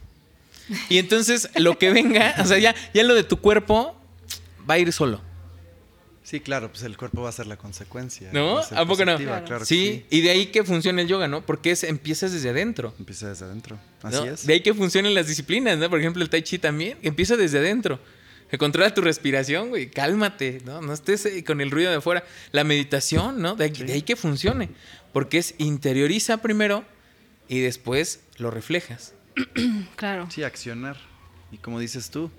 [0.89, 3.95] Y entonces lo que venga, o sea, ya, ya lo de tu cuerpo
[4.69, 5.21] va a ir solo.
[6.25, 8.31] Sí, claro, pues el cuerpo va a ser la consecuencia.
[8.33, 8.59] ¿No?
[8.59, 9.19] ¿A poco no?
[9.19, 9.65] Claro.
[9.67, 11.45] Sí, y de ahí que funciona el yoga, ¿no?
[11.45, 12.95] Porque es, empiezas desde adentro.
[12.99, 13.79] Empieza desde adentro.
[14.03, 14.09] ¿no?
[14.09, 14.47] Así es.
[14.47, 15.91] De ahí que funcionan las disciplinas, ¿no?
[15.91, 16.97] Por ejemplo, el tai chi también.
[17.03, 18.01] Empieza desde adentro.
[18.55, 19.91] Que controla tu respiración, güey.
[19.91, 20.81] Cálmate, ¿no?
[20.81, 22.23] No estés eh, con el ruido de afuera.
[22.53, 23.57] La meditación, ¿no?
[23.57, 24.69] De, ahí- de ahí que funcione.
[25.13, 26.85] Porque es interioriza primero
[27.49, 29.13] y después lo reflejas.
[29.97, 30.29] Claro.
[30.31, 30.97] Sí, accionar.
[31.51, 32.31] Y como dices tú,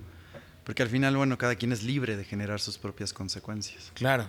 [0.63, 3.91] porque al final, bueno, cada quien es libre de generar sus propias consecuencias.
[3.93, 4.25] Claro.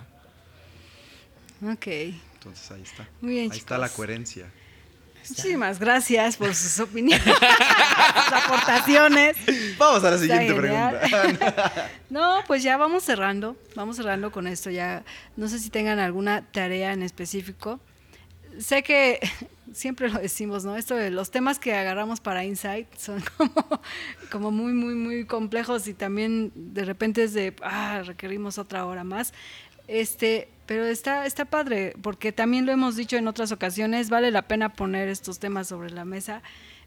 [1.63, 1.87] Ok.
[1.87, 3.07] Entonces ahí está.
[3.21, 4.51] Muy bien, ahí está la coherencia.
[5.29, 9.35] Muchísimas gracias por sus opiniones, sus aportaciones.
[9.77, 11.89] Vamos a la siguiente pregunta.
[12.09, 15.03] No, pues ya vamos cerrando, vamos cerrando con esto ya.
[15.35, 17.81] No sé si tengan alguna tarea en específico.
[18.59, 19.19] Sé que
[19.73, 20.77] siempre lo decimos, ¿no?
[20.77, 23.81] Esto de los temas que agarramos para Insight son como,
[24.31, 29.03] como muy, muy, muy complejos y también de repente es de, ah, requerimos otra hora
[29.03, 29.33] más.
[29.87, 34.43] Este, pero está, está padre, porque también lo hemos dicho en otras ocasiones, vale la
[34.43, 36.41] pena poner estos temas sobre la mesa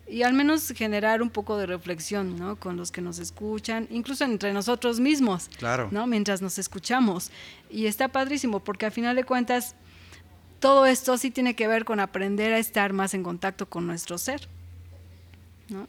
[0.07, 2.57] y al menos generar un poco de reflexión, ¿no?
[2.57, 5.89] Con los que nos escuchan, incluso entre nosotros mismos, Claro.
[5.93, 6.07] ¿no?
[6.07, 7.31] Mientras nos escuchamos.
[7.71, 9.77] Y está padrísimo, porque al final de cuentas,
[10.59, 14.19] todo esto sí tiene que ver con aprender a estar más en contacto con nuestro
[14.19, 14.49] ser,
[15.69, 15.87] ¿no?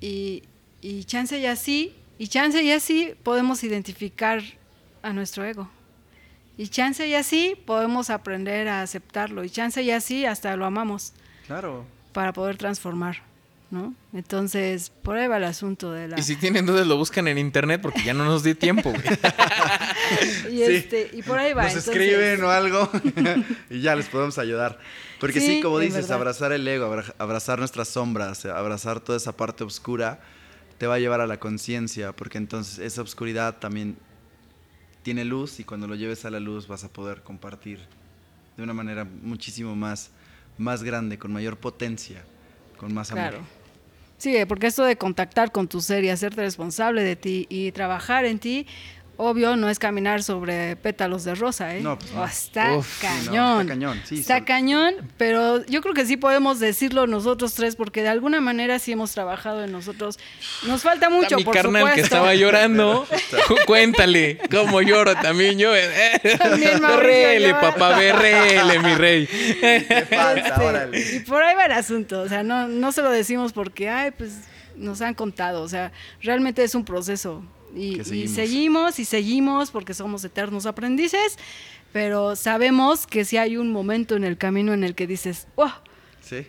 [0.00, 0.42] Y,
[0.82, 4.42] y chance y así, y chance y así podemos identificar
[5.02, 5.70] a nuestro ego.
[6.58, 9.42] Y chance y así podemos aprender a aceptarlo.
[9.44, 11.12] Y chance y así hasta lo amamos
[11.46, 11.84] Claro.
[12.12, 13.22] para poder transformar,
[13.70, 13.94] ¿no?
[14.12, 16.20] Entonces, por ahí va el asunto de la...
[16.20, 19.02] Y si tienen dudas, lo buscan en internet porque ya no nos dio tiempo, güey.
[20.50, 20.62] y, Sí.
[20.62, 21.62] este, y por ahí va.
[21.64, 22.90] Nos entonces- escriben o algo
[23.70, 24.78] y ya les podemos ayudar.
[25.20, 29.36] Porque sí, Sí, como dices, abrazar el ego, abra- abrazar nuestras sombras, abrazar toda esa
[29.36, 30.20] parte oscura,
[30.78, 33.96] te va a llevar a la conciencia, porque entonces esa oscuridad también
[35.02, 37.80] tiene luz y cuando lo lleves a la luz vas a poder compartir
[38.56, 40.10] de una manera muchísimo más,
[40.58, 42.24] más grande, con mayor potencia,
[42.76, 43.30] con más amor.
[43.30, 43.44] Claro.
[44.18, 48.24] Sí, porque esto de contactar con tu ser y hacerte responsable de ti y trabajar
[48.24, 48.66] en ti,
[49.22, 51.80] obvio, no es caminar sobre pétalos de rosa, ¿eh?
[51.80, 52.22] No, pues no.
[52.22, 53.60] Oh, está Uf, sí, no, cañón.
[53.62, 57.76] está cañón, sí, Está sol- cañón, pero yo creo que sí podemos decirlo nosotros tres,
[57.76, 60.18] porque de alguna manera sí hemos trabajado en nosotros.
[60.66, 61.94] Nos falta mucho, Está mi por carnal supuesto.
[61.96, 63.06] que estaba llorando.
[63.48, 65.72] Cu- Cuéntale cómo lloro también yo.
[66.38, 69.26] También Mauricio berrele, papá, berrele, mi rey.
[69.60, 71.00] Te falta, órale.
[71.16, 74.10] y por ahí va el asunto, o sea, no, no se lo decimos porque, ay,
[74.10, 74.32] pues
[74.76, 75.92] nos han contado, o sea,
[76.22, 77.44] realmente es un proceso.
[77.74, 78.98] Y, Que y seguimos.
[78.98, 81.38] y seguimos porque somos eternos aprendices,
[81.92, 85.70] pero sabemos que si hay un momento en el camino en el que dices, wow,
[86.20, 86.46] Sí.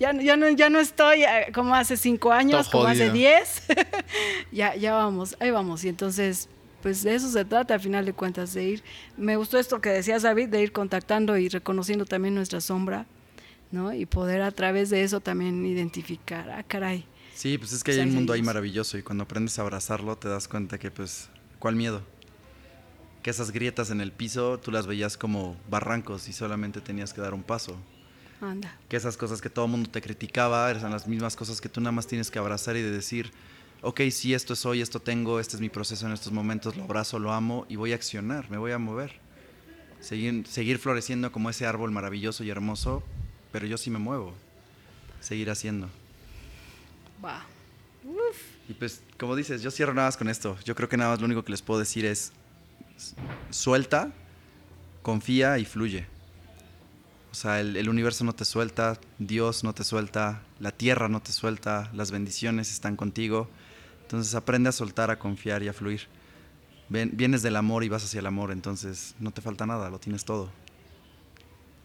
[0.00, 3.62] ya, no- ya, no, ya no estoy eh, como hace cinco años, como hace diez,
[4.52, 5.84] ya, ya vamos, ahí vamos.
[5.84, 6.48] Y entonces,
[6.82, 8.82] pues de eso se trata al final de cuentas, de ir,
[9.16, 13.06] me gustó esto que decías David, de ir contactando y reconociendo también nuestra sombra,
[13.70, 13.92] ¿no?
[13.94, 17.04] Y poder a través de eso también identificar, ah, caray.
[17.42, 20.16] Sí, pues es que Pues hay un mundo ahí maravilloso y cuando aprendes a abrazarlo
[20.16, 21.28] te das cuenta que pues,
[21.58, 22.00] ¿cuál miedo?
[23.24, 27.20] Que esas grietas en el piso tú las veías como barrancos y solamente tenías que
[27.20, 27.76] dar un paso.
[28.40, 28.78] Anda.
[28.88, 31.80] Que esas cosas que todo el mundo te criticaba eran las mismas cosas que tú
[31.80, 33.32] nada más tienes que abrazar y de decir,
[33.80, 37.18] ok, sí, esto soy, esto tengo, este es mi proceso en estos momentos, lo abrazo,
[37.18, 39.14] lo amo y voy a accionar, me voy a mover.
[39.98, 43.02] Seguir, seguir floreciendo como ese árbol maravilloso y hermoso,
[43.50, 44.32] pero yo sí me muevo.
[45.18, 45.88] Seguir haciendo.
[47.24, 47.44] Va.
[48.68, 50.56] Y pues, como dices, yo cierro nada más con esto.
[50.64, 52.32] Yo creo que nada más lo único que les puedo decir es
[53.50, 54.12] suelta,
[55.02, 56.06] confía y fluye.
[57.30, 61.22] O sea, el, el, universo no te suelta, Dios no te suelta, la tierra no
[61.22, 63.48] te suelta, las bendiciones están contigo.
[64.02, 66.08] Entonces aprende a soltar, a confiar y a fluir.
[66.90, 69.98] Ven, vienes del amor y vas hacia el amor, entonces no te falta nada, lo
[69.98, 70.50] tienes todo.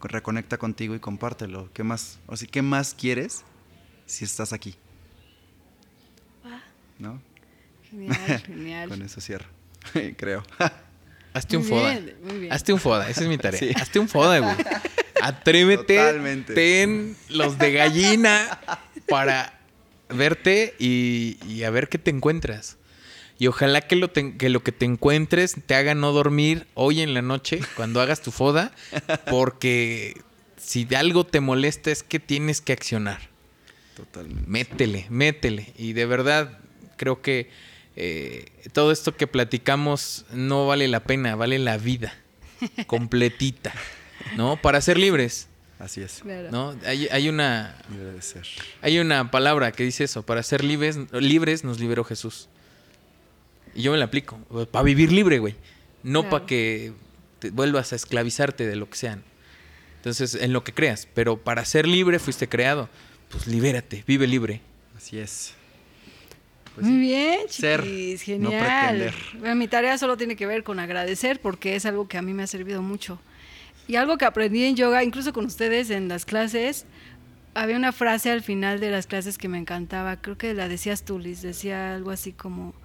[0.01, 1.69] Reconecta contigo y compártelo.
[1.73, 2.19] ¿Qué más?
[2.27, 3.45] O sea, ¿qué más quieres
[4.05, 4.75] si estás aquí?
[6.99, 7.21] ¿No?
[7.89, 8.89] Genial, genial.
[8.89, 9.45] Con eso cierro,
[10.17, 10.43] creo.
[11.33, 11.91] Hazte un Muy foda.
[11.91, 12.53] bien, muy bien.
[12.53, 13.59] Hazte un foda, esa es mi tarea.
[13.59, 13.71] Sí.
[13.75, 14.55] Hazte un foda, güey.
[15.21, 16.53] Atrévete, Totalmente.
[16.53, 18.59] ten los de gallina
[19.07, 19.59] para
[20.09, 22.77] verte y, y a ver qué te encuentras.
[23.39, 27.01] Y ojalá que lo, te- que lo que te encuentres te haga no dormir hoy
[27.01, 28.71] en la noche cuando hagas tu foda,
[29.29, 30.19] porque
[30.57, 33.19] si de algo te molesta es que tienes que accionar.
[33.95, 34.43] Totalmente.
[34.47, 35.73] Métele, métele.
[35.77, 36.59] Y de verdad,
[36.97, 37.49] creo que
[37.95, 42.13] eh, todo esto que platicamos no vale la pena, vale la vida
[42.87, 43.73] completita,
[44.35, 44.57] ¿no?
[44.61, 45.47] Para ser libres,
[45.79, 46.21] Así es.
[46.23, 46.49] Claro.
[46.51, 46.75] ¿no?
[46.85, 48.47] Hay, hay una, Debe de ser.
[48.81, 52.49] hay una palabra que dice eso, para ser libres, libres nos liberó Jesús.
[53.75, 54.39] Y yo me la aplico,
[54.71, 55.55] para vivir libre, güey.
[56.01, 56.31] No Claro.
[56.31, 56.93] para que
[57.39, 59.23] te vuelvas a esclavizarte de lo que sean.
[59.97, 62.89] Entonces, en lo que creas, pero para ser libre fuiste creado.
[63.29, 64.61] Pues libérate, vive libre.
[64.95, 65.53] Así es.
[66.77, 68.65] Pues Muy bien, Ser, chiquis, no genial.
[68.67, 69.15] pretender.
[69.39, 72.35] Bueno, mi tarea solo tiene que ver con agradecer porque es algo que a mí
[72.35, 73.19] me ha servido mucho.
[73.87, 76.85] Y algo que aprendí en yoga, incluso con ustedes en las clases,
[77.55, 81.03] había una frase al final de las clases que me encantaba, creo que la decías
[81.03, 82.75] tú, Liz, decía algo así como,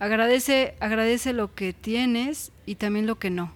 [0.00, 3.52] agradece, agradece lo que tienes y también lo que no.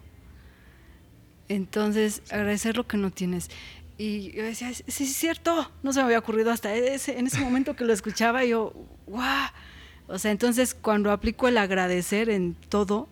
[1.48, 3.50] Entonces, agradecer lo que no tienes.
[3.98, 7.26] Y yo decía, sí, sí, es cierto, no se me había ocurrido hasta ese, en
[7.26, 8.72] ese momento que lo escuchaba, yo,
[9.08, 9.50] ¡guau!
[10.10, 13.08] O sea, entonces cuando aplico el agradecer en todo,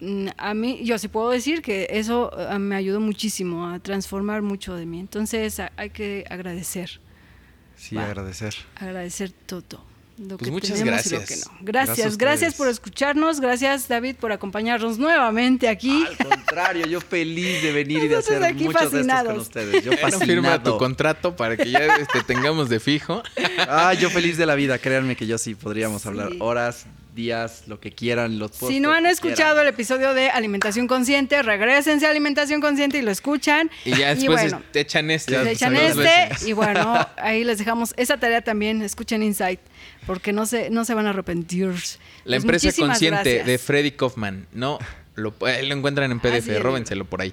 [0.00, 4.42] mm, a mí, yo sí puedo decir que eso eh, me ayudó muchísimo a transformar
[4.42, 5.00] mucho de mí.
[5.00, 7.00] Entonces hay que agradecer,
[7.76, 8.04] Sí, Va.
[8.06, 8.54] agradecer.
[8.76, 9.84] agradecer todo.
[10.18, 11.28] Lo Pues que muchas tenemos y lo gracias.
[11.28, 11.58] que no.
[11.60, 13.38] Gracias Gracias, gracias, por escucharnos.
[13.40, 16.06] Gracias, David, por acompañarnos nuevamente aquí.
[16.06, 19.42] Al contrario, yo feliz de venir y de hacer aquí muchos de estos con fascinados.
[19.42, 19.84] ustedes.
[19.84, 20.78] Yo Bueno, firma tu fascinado.
[20.78, 23.22] contrato para que ya este, tengamos de fijo.
[23.68, 24.78] Ah, yo feliz de la vida.
[24.78, 26.08] Créanme que yo sí podríamos Sí.
[26.08, 26.86] hablar horas,
[27.16, 28.38] días, lo que quieran.
[28.38, 29.62] Los Si posts no han escuchado quieran.
[29.66, 33.68] el episodio de Alimentación Consciente, regresense a Alimentación Consciente y lo escuchan.
[33.84, 35.32] Y ya después bueno, te echan este.
[35.32, 39.58] Ya le echan este y bueno, ahí les dejamos esa tarea también, escuchen Insight,
[40.06, 41.70] porque no se, no se van a arrepentir.
[42.24, 43.46] La Pues empresa consciente gracias.
[43.46, 44.46] de Freddy Kaufman.
[44.52, 44.78] No,
[45.16, 47.32] lo, lo encuentran en PDF, róbenselo por ahí.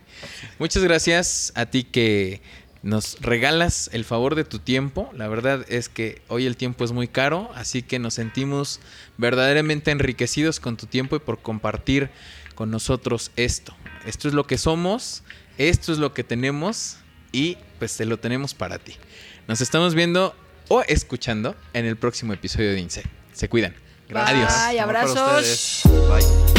[0.58, 2.42] Muchas gracias a ti que
[2.84, 5.10] nos regalas el favor de tu tiempo.
[5.16, 8.82] La verdad es que hoy el tiempo es muy caro, así que nos sentimos
[9.18, 12.10] verdaderamente enriquecidos con tu tiempo y por compartir
[12.56, 13.74] con nosotros esto.
[14.06, 15.24] Esto es lo que somos,
[15.58, 16.98] esto es lo que tenemos
[17.32, 18.96] y pues te lo tenemos para ti.
[19.48, 20.36] Nos estamos viendo
[20.68, 23.08] o escuchando en el próximo episodio de Insight.
[23.32, 23.74] Se cuidan.
[24.10, 24.20] Bye.
[24.20, 24.52] Adiós.
[24.54, 25.82] Ay, Amor para abrazos.
[25.86, 26.53] Bye.